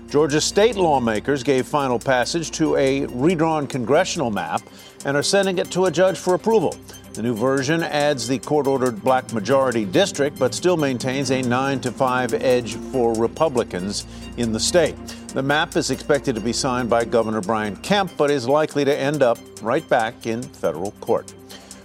[0.09, 4.61] Georgia state lawmakers gave final passage to a redrawn congressional map
[5.05, 6.75] and are sending it to a judge for approval.
[7.17, 11.79] The new version adds the court ordered black majority district, but still maintains a 9
[11.79, 14.05] to 5 edge for Republicans
[14.37, 14.95] in the state.
[15.29, 18.95] The map is expected to be signed by Governor Brian Kemp, but is likely to
[18.95, 21.33] end up right back in federal court.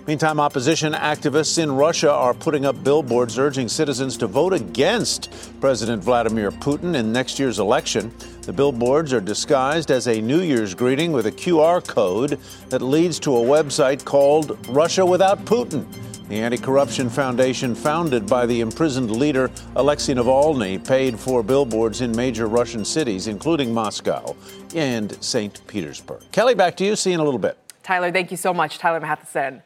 [0.06, 6.04] Meantime, opposition activists in Russia are putting up billboards urging citizens to vote against President
[6.04, 8.12] Vladimir Putin in next year's election.
[8.42, 13.20] The billboards are disguised as a New Year's greeting with a QR code that leads
[13.20, 15.86] to a website called Russia Without Putin.
[16.28, 22.10] The Anti Corruption Foundation, founded by the imprisoned leader Alexei Navalny, paid for billboards in
[22.16, 24.34] major Russian cities, including Moscow
[24.74, 25.64] and St.
[25.68, 26.22] Petersburg.
[26.32, 26.96] Kelly, back to you.
[26.96, 27.56] See you in a little bit.
[27.84, 28.78] Tyler, thank you so much.
[28.78, 29.62] Tyler Mathisen.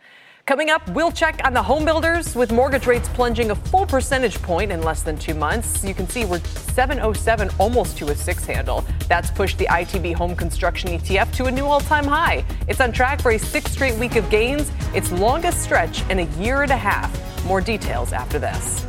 [0.46, 4.40] Coming up, we'll check on the home builders with mortgage rates plunging a full percentage
[4.42, 5.82] point in less than two months.
[5.82, 8.85] You can see we're 707 almost to a six handle.
[9.09, 12.44] That's pushed the ITB home construction ETF to a new all time high.
[12.68, 16.28] It's on track for a six straight week of gains, its longest stretch in a
[16.38, 17.11] year and a half.
[17.44, 18.87] More details after this.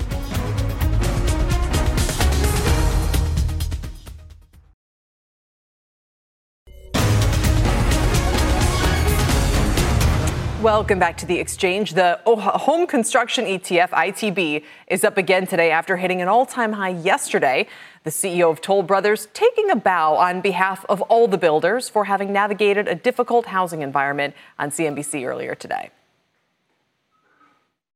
[10.68, 11.94] Welcome back to the exchange.
[11.94, 16.90] The home construction ETF, ITB, is up again today after hitting an all time high
[16.90, 17.70] yesterday.
[18.04, 22.04] The CEO of Toll Brothers taking a bow on behalf of all the builders for
[22.04, 25.90] having navigated a difficult housing environment on CNBC earlier today.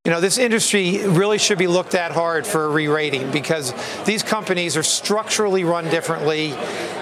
[0.04, 3.72] You know, this industry really should be looked at hard for a re-rating because
[4.04, 6.54] these companies are structurally run differently.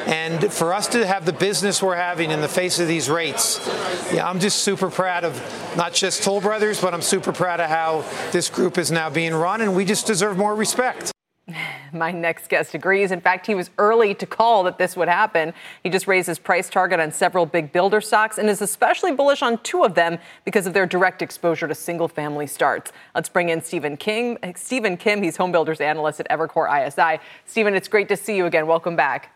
[0.05, 3.65] And for us to have the business we're having in the face of these rates,
[4.13, 5.33] yeah, I'm just super proud of
[5.77, 9.33] not just Toll Brothers, but I'm super proud of how this group is now being
[9.33, 11.13] run, and we just deserve more respect.
[11.93, 13.11] My next guest agrees.
[13.11, 15.53] In fact, he was early to call that this would happen.
[15.83, 19.41] He just raised his price target on several big builder stocks and is especially bullish
[19.41, 22.91] on two of them because of their direct exposure to single family starts.
[23.15, 24.37] Let's bring in Stephen King.
[24.55, 27.21] Stephen Kim, he's home builders analyst at Evercore ISI.
[27.45, 28.67] Stephen, it's great to see you again.
[28.67, 29.35] Welcome back.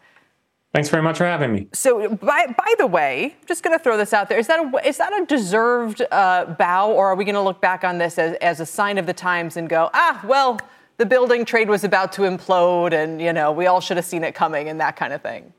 [0.73, 1.67] Thanks very much for having me.
[1.71, 4.87] So, by, by the way, just going to throw this out there: is that a,
[4.87, 8.17] is that a deserved uh, bow, or are we going to look back on this
[8.17, 10.59] as, as a sign of the times and go, ah, well,
[10.97, 14.23] the building trade was about to implode, and you know we all should have seen
[14.23, 15.53] it coming, and that kind of thing?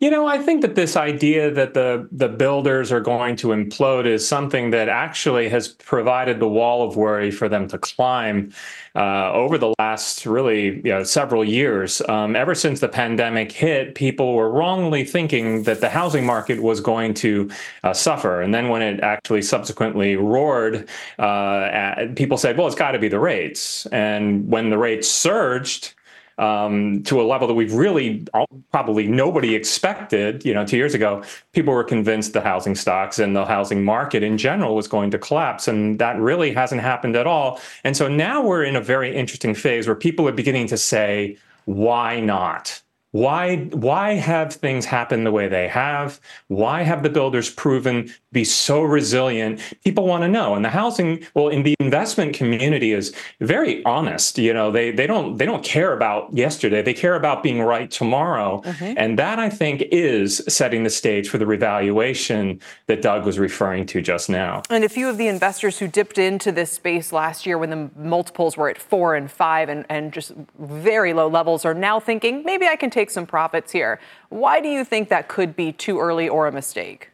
[0.00, 4.06] You know, I think that this idea that the the builders are going to implode
[4.06, 8.52] is something that actually has provided the wall of worry for them to climb
[8.94, 12.00] uh, over the last really you know, several years.
[12.08, 16.80] Um, ever since the pandemic hit, people were wrongly thinking that the housing market was
[16.80, 17.50] going to
[17.82, 20.88] uh, suffer, and then when it actually subsequently roared,
[21.18, 25.08] uh, at, people said, "Well, it's got to be the rates," and when the rates
[25.08, 25.94] surged
[26.38, 28.26] um, to a level that we've really
[28.72, 30.44] probably nobody expected.
[30.44, 31.22] You know, two years ago,
[31.52, 35.18] people were convinced the housing stocks and the housing market in general was going to
[35.18, 37.60] collapse, and that really hasn't happened at all.
[37.84, 41.36] And so now we're in a very interesting phase where people are beginning to say,
[41.64, 42.82] "Why not?"
[43.12, 46.20] Why, why have things happened the way they have?
[46.48, 49.60] Why have the builders proven to be so resilient?
[49.82, 50.54] People want to know.
[50.54, 54.36] And the housing, well, in the investment community is very honest.
[54.36, 56.82] You know, they they don't they don't care about yesterday.
[56.82, 58.60] They care about being right tomorrow.
[58.60, 58.94] Mm-hmm.
[58.98, 63.86] And that I think is setting the stage for the revaluation that Doug was referring
[63.86, 64.62] to just now.
[64.68, 67.90] And a few of the investors who dipped into this space last year when the
[67.96, 72.44] multiples were at four and five and, and just very low levels are now thinking
[72.44, 74.00] maybe I can take some profits here.
[74.30, 77.10] Why do you think that could be too early or a mistake?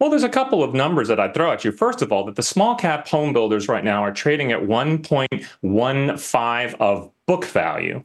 [0.00, 1.70] Well, there's a couple of numbers that I'd throw at you.
[1.70, 6.74] First of all, that the small cap home builders right now are trading at 1.15
[6.80, 8.02] of book value.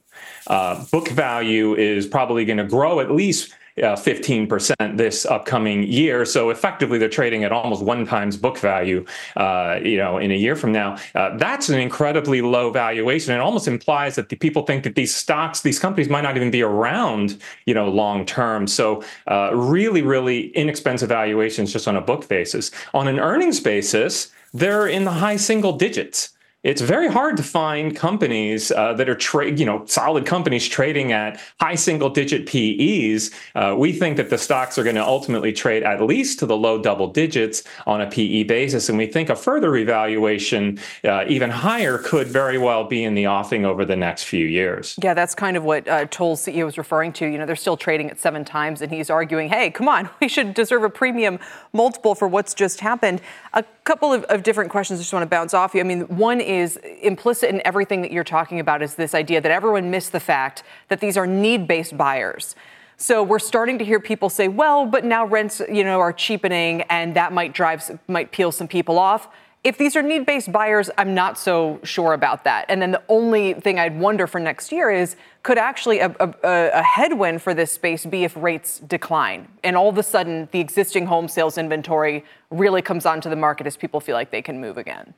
[0.47, 6.25] Uh, book value is probably going to grow at least uh, 15% this upcoming year.
[6.25, 9.05] So effectively, they're trading at almost one times book value,
[9.35, 10.97] uh, you know, in a year from now.
[11.15, 13.33] Uh, that's an incredibly low valuation.
[13.33, 16.51] It almost implies that the people think that these stocks, these companies might not even
[16.51, 18.67] be around, you know, long term.
[18.67, 22.71] So uh, really, really inexpensive valuations just on a book basis.
[22.93, 27.95] On an earnings basis, they're in the high single digits it's very hard to find
[27.95, 33.31] companies uh, that are trade, you know, solid companies trading at high single digit PEs.
[33.55, 36.57] Uh, we think that the stocks are going to ultimately trade at least to the
[36.57, 41.49] low double digits on a PE basis, and we think a further revaluation, uh, even
[41.49, 44.95] higher, could very well be in the offing over the next few years.
[45.01, 47.25] Yeah, that's kind of what uh, Toll's CEO was referring to.
[47.25, 50.27] You know, they're still trading at seven times, and he's arguing, "Hey, come on, we
[50.27, 51.39] should deserve a premium
[51.71, 53.21] multiple for what's just happened."
[53.53, 55.79] A couple of, of different questions I just want to bounce off you.
[55.79, 59.51] I mean, one is implicit in everything that you're talking about is this idea that
[59.51, 62.55] everyone missed the fact that these are need-based buyers.
[62.97, 66.81] So we're starting to hear people say, well, but now rents, you know, are cheapening
[66.89, 69.29] and that might drive might peel some people off.
[69.63, 72.65] If these are need based buyers, I'm not so sure about that.
[72.67, 76.33] And then the only thing I'd wonder for next year is could actually a, a,
[76.43, 79.47] a, headwind for this space be if rates decline?
[79.63, 83.67] And all of a sudden, the existing home sales inventory really comes onto the market
[83.67, 85.13] as people feel like they can move again?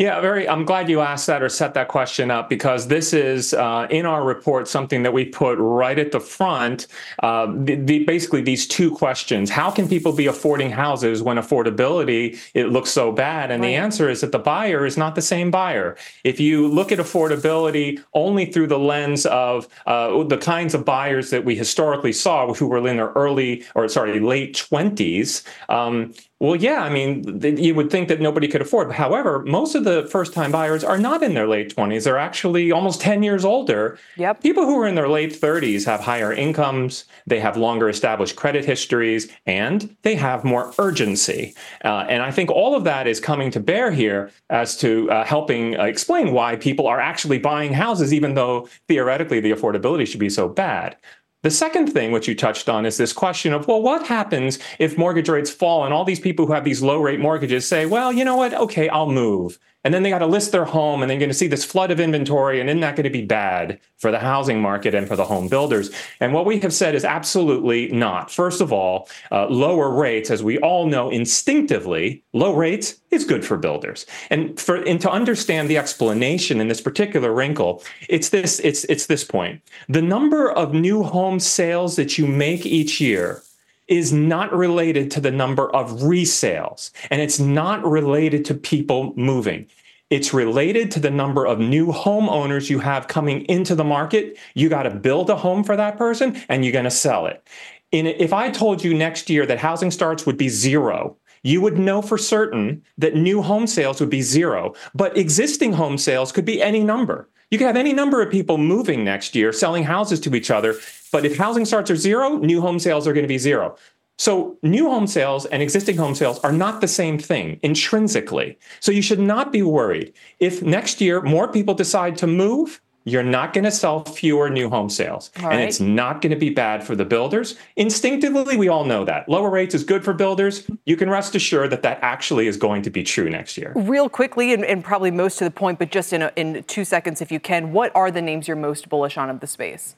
[0.00, 0.48] Yeah, very.
[0.48, 4.06] I'm glad you asked that or set that question up because this is uh, in
[4.06, 6.86] our report something that we put right at the front.
[7.22, 12.38] Uh, the, the, basically, these two questions: How can people be affording houses when affordability
[12.54, 13.50] it looks so bad?
[13.50, 13.68] And right.
[13.68, 15.98] the answer is that the buyer is not the same buyer.
[16.24, 21.28] If you look at affordability only through the lens of uh, the kinds of buyers
[21.28, 26.56] that we historically saw, who were in their early or sorry late 20s, um, well,
[26.56, 28.92] yeah, I mean, th- you would think that nobody could afford.
[28.92, 32.04] However, most of the first time buyers are not in their late 20s.
[32.04, 33.98] They're actually almost 10 years older.
[34.16, 34.42] Yep.
[34.42, 38.64] People who are in their late 30s have higher incomes, they have longer established credit
[38.64, 41.54] histories, and they have more urgency.
[41.84, 45.26] Uh, and I think all of that is coming to bear here as to uh,
[45.26, 50.20] helping uh, explain why people are actually buying houses, even though theoretically the affordability should
[50.20, 50.96] be so bad.
[51.42, 54.98] The second thing, which you touched on, is this question of, well, what happens if
[54.98, 58.12] mortgage rates fall and all these people who have these low rate mortgages say, well,
[58.12, 58.52] you know what?
[58.52, 59.58] Okay, I'll move.
[59.82, 61.90] And then they got to list their home and they're going to see this flood
[61.90, 62.60] of inventory.
[62.60, 65.48] And isn't that going to be bad for the housing market and for the home
[65.48, 65.90] builders?
[66.20, 68.30] And what we have said is absolutely not.
[68.30, 73.44] First of all, uh, lower rates, as we all know instinctively, low rates is good
[73.44, 74.04] for builders.
[74.28, 79.06] And for and to understand the explanation in this particular wrinkle, it's this, it's it's
[79.06, 79.62] this point.
[79.88, 83.42] The number of new home sales that you make each year
[83.90, 89.66] is not related to the number of resales and it's not related to people moving.
[90.08, 94.38] It's related to the number of new homeowners you have coming into the market.
[94.54, 97.46] You got to build a home for that person and you're going to sell it.
[97.92, 101.78] In, if I told you next year that housing starts would be zero, you would
[101.78, 106.44] know for certain that new home sales would be zero, but existing home sales could
[106.44, 107.28] be any number.
[107.50, 110.76] You could have any number of people moving next year, selling houses to each other.
[111.10, 113.76] But if housing starts are zero, new home sales are going to be zero.
[114.18, 118.58] So new home sales and existing home sales are not the same thing intrinsically.
[118.78, 120.12] So you should not be worried.
[120.38, 124.68] If next year more people decide to move, you're not going to sell fewer new
[124.68, 125.30] home sales.
[125.38, 125.68] All and right.
[125.68, 127.56] it's not going to be bad for the builders.
[127.76, 129.28] Instinctively, we all know that.
[129.28, 130.68] Lower rates is good for builders.
[130.84, 133.72] You can rest assured that that actually is going to be true next year.
[133.74, 136.84] Real quickly, and, and probably most to the point, but just in, a, in two
[136.84, 139.96] seconds if you can, what are the names you're most bullish on of the space?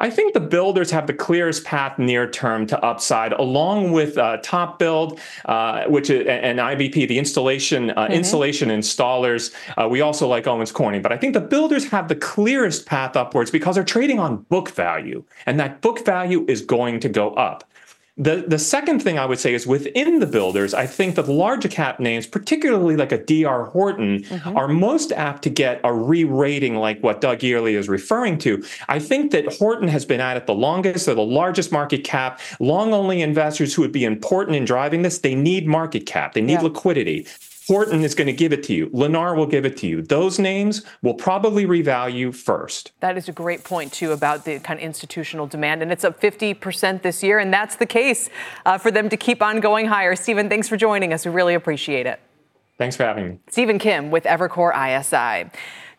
[0.00, 4.38] I think the builders have the clearest path near term to upside, along with uh,
[4.38, 8.12] TopBuild, uh, which is, and IBP, the installation uh, mm-hmm.
[8.12, 9.52] installation installers.
[9.76, 13.16] Uh, we also like Owens Corning, but I think the builders have the clearest path
[13.16, 17.30] upwards because they're trading on book value, and that book value is going to go
[17.30, 17.64] up.
[18.18, 21.32] The, the second thing I would say is within the builders, I think that the
[21.32, 24.56] larger cap names, particularly like a DR Horton, mm-hmm.
[24.56, 28.64] are most apt to get a re rating like what Doug Yearley is referring to.
[28.88, 31.06] I think that Horton has been at it the longest.
[31.06, 32.40] They're the largest market cap.
[32.58, 36.40] Long only investors who would be important in driving this, they need market cap, they
[36.40, 36.62] need yeah.
[36.62, 37.26] liquidity.
[37.68, 38.88] Horton is going to give it to you.
[38.88, 40.00] Lennar will give it to you.
[40.00, 42.92] Those names will probably revalue first.
[43.00, 45.82] That is a great point, too, about the kind of institutional demand.
[45.82, 47.38] And it's up 50% this year.
[47.38, 48.30] And that's the case
[48.64, 50.16] uh, for them to keep on going higher.
[50.16, 51.26] Stephen, thanks for joining us.
[51.26, 52.20] We really appreciate it.
[52.78, 53.38] Thanks for having me.
[53.50, 55.50] Stephen Kim with Evercore ISI.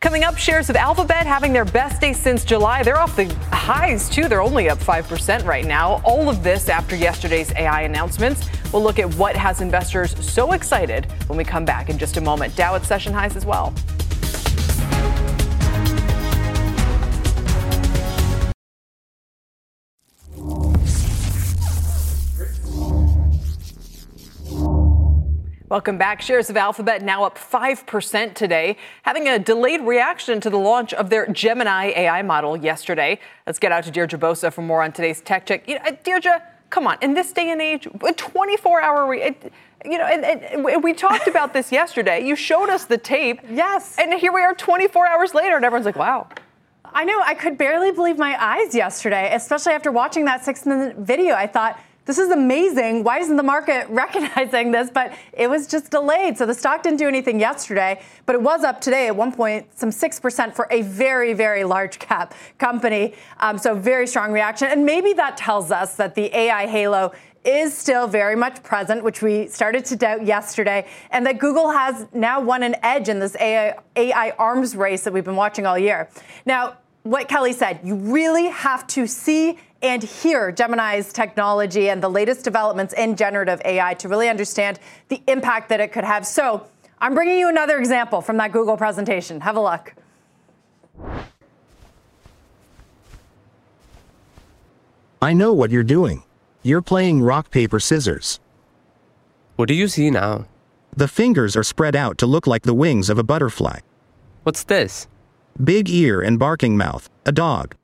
[0.01, 2.83] Coming up, shares of Alphabet having their best day since July.
[2.83, 4.29] They're off the highs, too.
[4.29, 6.01] They're only up 5% right now.
[6.05, 8.47] All of this after yesterday's AI announcements.
[8.71, 12.21] We'll look at what has investors so excited when we come back in just a
[12.21, 12.55] moment.
[12.55, 13.73] Dow at session highs as well.
[25.69, 26.19] Welcome back.
[26.19, 31.11] Shares of Alphabet now up 5% today, having a delayed reaction to the launch of
[31.11, 33.19] their Gemini AI model yesterday.
[33.45, 35.69] Let's get out to Deirdre Bosa for more on today's Tech Check.
[35.69, 36.41] You know, uh, Deirdre,
[36.71, 36.97] come on.
[37.03, 39.35] In this day and age, a 24 hour re-
[39.85, 42.25] you know, and, and, we talked about this yesterday.
[42.25, 43.39] You showed us the tape.
[43.47, 43.95] Yes.
[43.99, 46.29] And here we are 24 hours later, and everyone's like, wow.
[46.83, 47.21] I know.
[47.23, 51.35] I could barely believe my eyes yesterday, especially after watching that six minute video.
[51.35, 53.03] I thought, this is amazing.
[53.03, 54.89] Why isn't the market recognizing this?
[54.89, 56.37] But it was just delayed.
[56.37, 59.67] So the stock didn't do anything yesterday, but it was up today at one point,
[59.77, 63.13] some 6% for a very, very large cap company.
[63.39, 64.69] Um, so very strong reaction.
[64.69, 67.11] And maybe that tells us that the AI halo
[67.45, 72.07] is still very much present, which we started to doubt yesterday, and that Google has
[72.13, 75.77] now won an edge in this AI, AI arms race that we've been watching all
[75.77, 76.09] year.
[76.45, 82.09] Now, what Kelly said, you really have to see and hear Gemini's technology and the
[82.09, 86.25] latest developments in generative AI to really understand the impact that it could have.
[86.25, 86.65] So,
[87.01, 89.39] I'm bringing you another example from that Google presentation.
[89.41, 89.93] Have a look.
[95.21, 96.23] I know what you're doing.
[96.61, 98.39] You're playing rock, paper, scissors.
[99.55, 100.45] What do you see now?
[100.95, 103.79] The fingers are spread out to look like the wings of a butterfly.
[104.43, 105.07] What's this?
[105.61, 107.75] Big ear and barking mouth, a dog.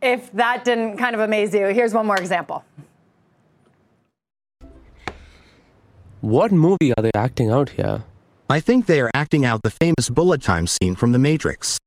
[0.00, 2.64] If that didn't kind of amaze you, here's one more example.
[6.20, 8.04] What movie are they acting out here?
[8.50, 11.78] I think they are acting out the famous bullet time scene from The Matrix.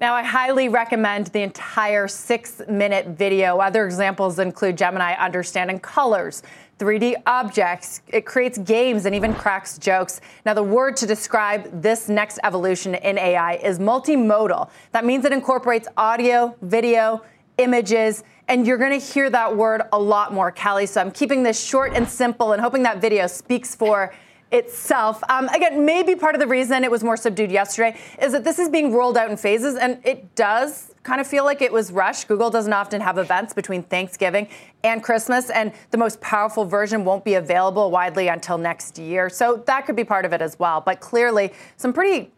[0.00, 3.58] Now, I highly recommend the entire six minute video.
[3.58, 6.44] Other examples include Gemini understanding colors,
[6.78, 8.02] 3D objects.
[8.06, 10.20] It creates games and even cracks jokes.
[10.46, 14.70] Now, the word to describe this next evolution in AI is multimodal.
[14.92, 17.24] That means it incorporates audio, video,
[17.56, 20.86] images, and you're going to hear that word a lot more, Kelly.
[20.86, 24.14] So I'm keeping this short and simple and hoping that video speaks for
[24.50, 25.22] itself.
[25.28, 28.58] Um, again, maybe part of the reason it was more subdued yesterday is that this
[28.58, 31.92] is being rolled out in phases, and it does kind of feel like it was
[31.92, 32.28] rushed.
[32.28, 34.48] Google doesn't often have events between Thanksgiving
[34.84, 39.28] and Christmas, and the most powerful version won't be available widely until next year.
[39.28, 40.80] So that could be part of it as well.
[40.80, 42.30] But clearly, some pretty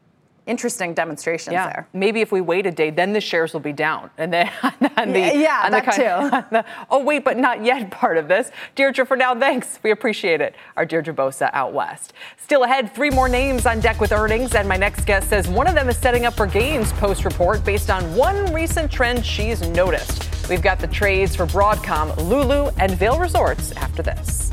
[0.47, 1.67] interesting demonstrations yeah.
[1.67, 1.89] there.
[1.93, 4.11] Maybe if we wait a day, then the shares will be down.
[4.21, 4.51] And then
[4.97, 6.47] on the, yeah, on that the too.
[6.57, 8.51] The, oh, wait, but not yet part of this.
[8.75, 9.79] Deirdre, for now, thanks.
[9.83, 10.55] We appreciate it.
[10.77, 12.13] Our Deirdre Bosa out west.
[12.37, 14.55] Still ahead, three more names on deck with earnings.
[14.55, 17.65] And my next guest says one of them is setting up for gains post report
[17.65, 20.29] based on one recent trend she's noticed.
[20.49, 24.51] We've got the trades for Broadcom, Lulu, and Vail Resorts after this.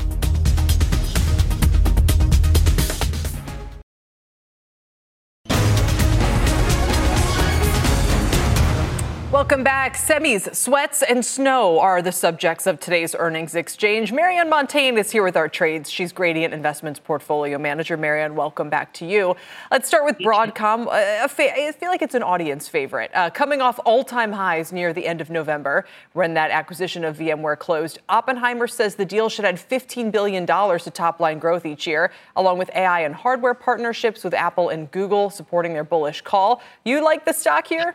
[9.38, 9.94] Welcome back.
[9.94, 14.10] Semis, sweats, and snow are the subjects of today's earnings exchange.
[14.10, 15.88] Marianne Montagne is here with our trades.
[15.88, 17.96] She's Gradient Investments portfolio manager.
[17.96, 19.36] Marianne, welcome back to you.
[19.70, 20.88] Let's start with Broadcom.
[20.88, 23.12] Uh, I feel like it's an audience favorite.
[23.14, 27.18] Uh, coming off all time highs near the end of November, when that acquisition of
[27.18, 31.86] VMware closed, Oppenheimer says the deal should add $15 billion to top line growth each
[31.86, 36.60] year, along with AI and hardware partnerships with Apple and Google supporting their bullish call.
[36.84, 37.94] You like the stock here?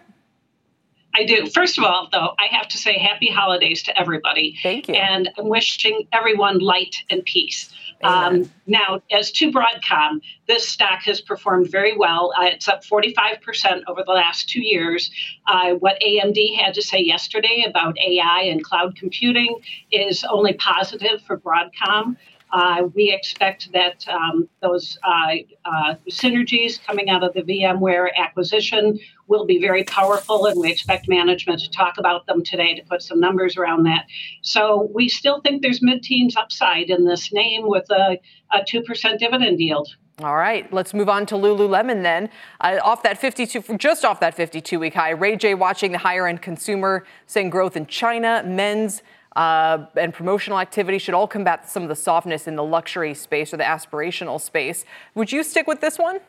[1.15, 1.47] I do.
[1.47, 4.57] First of all, though, I have to say happy holidays to everybody.
[4.63, 4.95] Thank you.
[4.95, 7.71] And I'm wishing everyone light and peace.
[8.03, 12.33] Um, now, as to Broadcom, this stock has performed very well.
[12.37, 15.09] Uh, it's up 45% over the last two years.
[15.47, 19.57] Uh, what AMD had to say yesterday about AI and cloud computing
[19.91, 22.17] is only positive for Broadcom.
[22.53, 25.33] Uh, we expect that um, those uh,
[25.65, 31.09] uh, synergies coming out of the VMware acquisition will be very powerful, and we expect
[31.09, 34.05] management to talk about them today to put some numbers around that.
[34.43, 38.19] So we still think there's mid teens upside in this name with a,
[38.51, 39.89] a 2% dividend yield.
[40.19, 42.29] All right, let's move on to Lululemon then.
[42.61, 46.27] Uh, off that 52, just off that 52 week high, Ray J watching the higher
[46.27, 49.01] end consumer, saying growth in China, men's,
[49.35, 53.53] uh, and promotional activity should all combat some of the softness in the luxury space
[53.53, 54.85] or the aspirational space.
[55.15, 56.19] Would you stick with this one?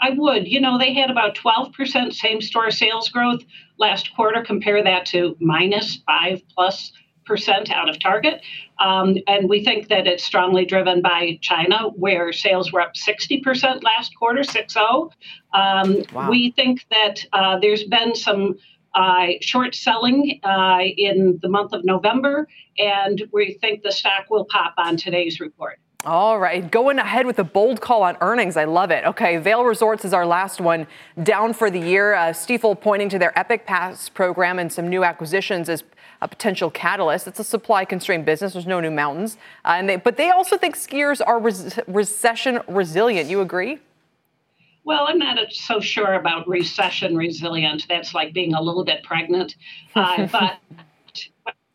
[0.00, 0.46] I would.
[0.46, 3.42] You know, they had about 12% same store sales growth
[3.78, 4.42] last quarter.
[4.42, 6.92] Compare that to minus five plus
[7.24, 8.40] percent out of target.
[8.78, 13.82] Um, and we think that it's strongly driven by China, where sales were up 60%
[13.82, 15.10] last quarter, 6 0.
[15.52, 16.30] Um, wow.
[16.30, 18.56] We think that uh, there's been some
[18.96, 24.46] uh, short selling uh, in the month of November, and we think the stock will
[24.46, 25.78] pop on today's report.
[26.04, 28.56] All right, going ahead with a bold call on earnings.
[28.56, 29.04] I love it.
[29.04, 30.86] Okay, Vail Resorts is our last one
[31.22, 32.14] down for the year.
[32.14, 35.82] Uh, Stifel pointing to their Epic Pass program and some new acquisitions as
[36.22, 37.26] a potential catalyst.
[37.26, 38.52] It's a supply constrained business.
[38.52, 42.60] There's no new mountains, uh, and they, but they also think skiers are res- recession
[42.68, 43.28] resilient.
[43.28, 43.80] You agree?
[44.86, 47.86] Well, I'm not so sure about recession resilient.
[47.88, 49.56] That's like being a little bit pregnant.
[49.96, 50.60] Uh, but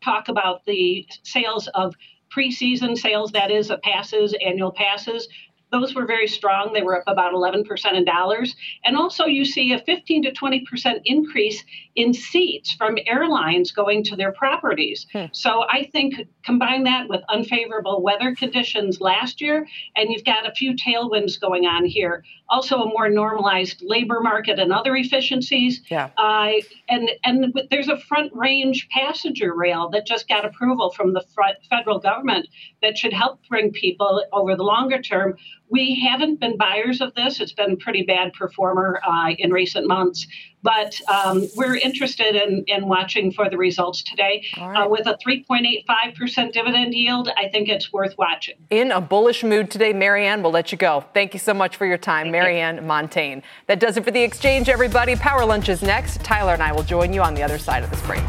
[0.01, 1.93] talk about the sales of
[2.34, 5.28] preseason sales, that is, of passes, annual passes,
[5.72, 6.74] those were very strong.
[6.74, 8.55] They were up about 11% in dollars.
[8.84, 11.63] And also, you see a 15 to 20% increase
[11.95, 15.07] in seats from airlines going to their properties.
[15.11, 15.26] Hmm.
[15.32, 20.51] So I think combine that with unfavorable weather conditions last year, and you've got a
[20.53, 22.24] few tailwinds going on here.
[22.49, 25.82] Also, a more normalized labor market and other efficiencies.
[25.89, 26.09] Yeah.
[26.17, 26.53] Uh,
[26.89, 31.24] and and there's a front range passenger rail that just got approval from the
[31.69, 32.47] federal government
[32.82, 35.36] that should help bring people over the longer term
[35.72, 37.39] we haven't been buyers of this.
[37.39, 40.28] It's been a pretty bad performer uh, in recent months,
[40.61, 44.45] but um, we're interested in, in watching for the results today.
[44.57, 44.86] Uh, right.
[44.86, 48.55] Uh, with a 3.85% dividend yield, I think it's worth watching.
[48.69, 51.05] In a bullish mood today, Marianne, we'll let you go.
[51.13, 52.82] Thank you so much for your time, Thank Marianne you.
[52.82, 53.41] Montagne.
[53.67, 55.15] That does it for the exchange, everybody.
[55.15, 56.22] Power Lunch is next.
[56.22, 58.22] Tyler and I will join you on the other side of this break.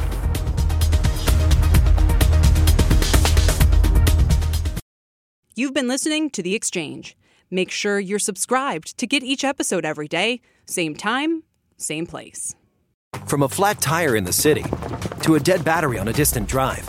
[5.54, 7.16] You've been listening to The Exchange.
[7.52, 11.42] Make sure you're subscribed to get each episode every day, same time,
[11.76, 12.56] same place.
[13.26, 14.64] From a flat tire in the city
[15.24, 16.88] to a dead battery on a distant drive,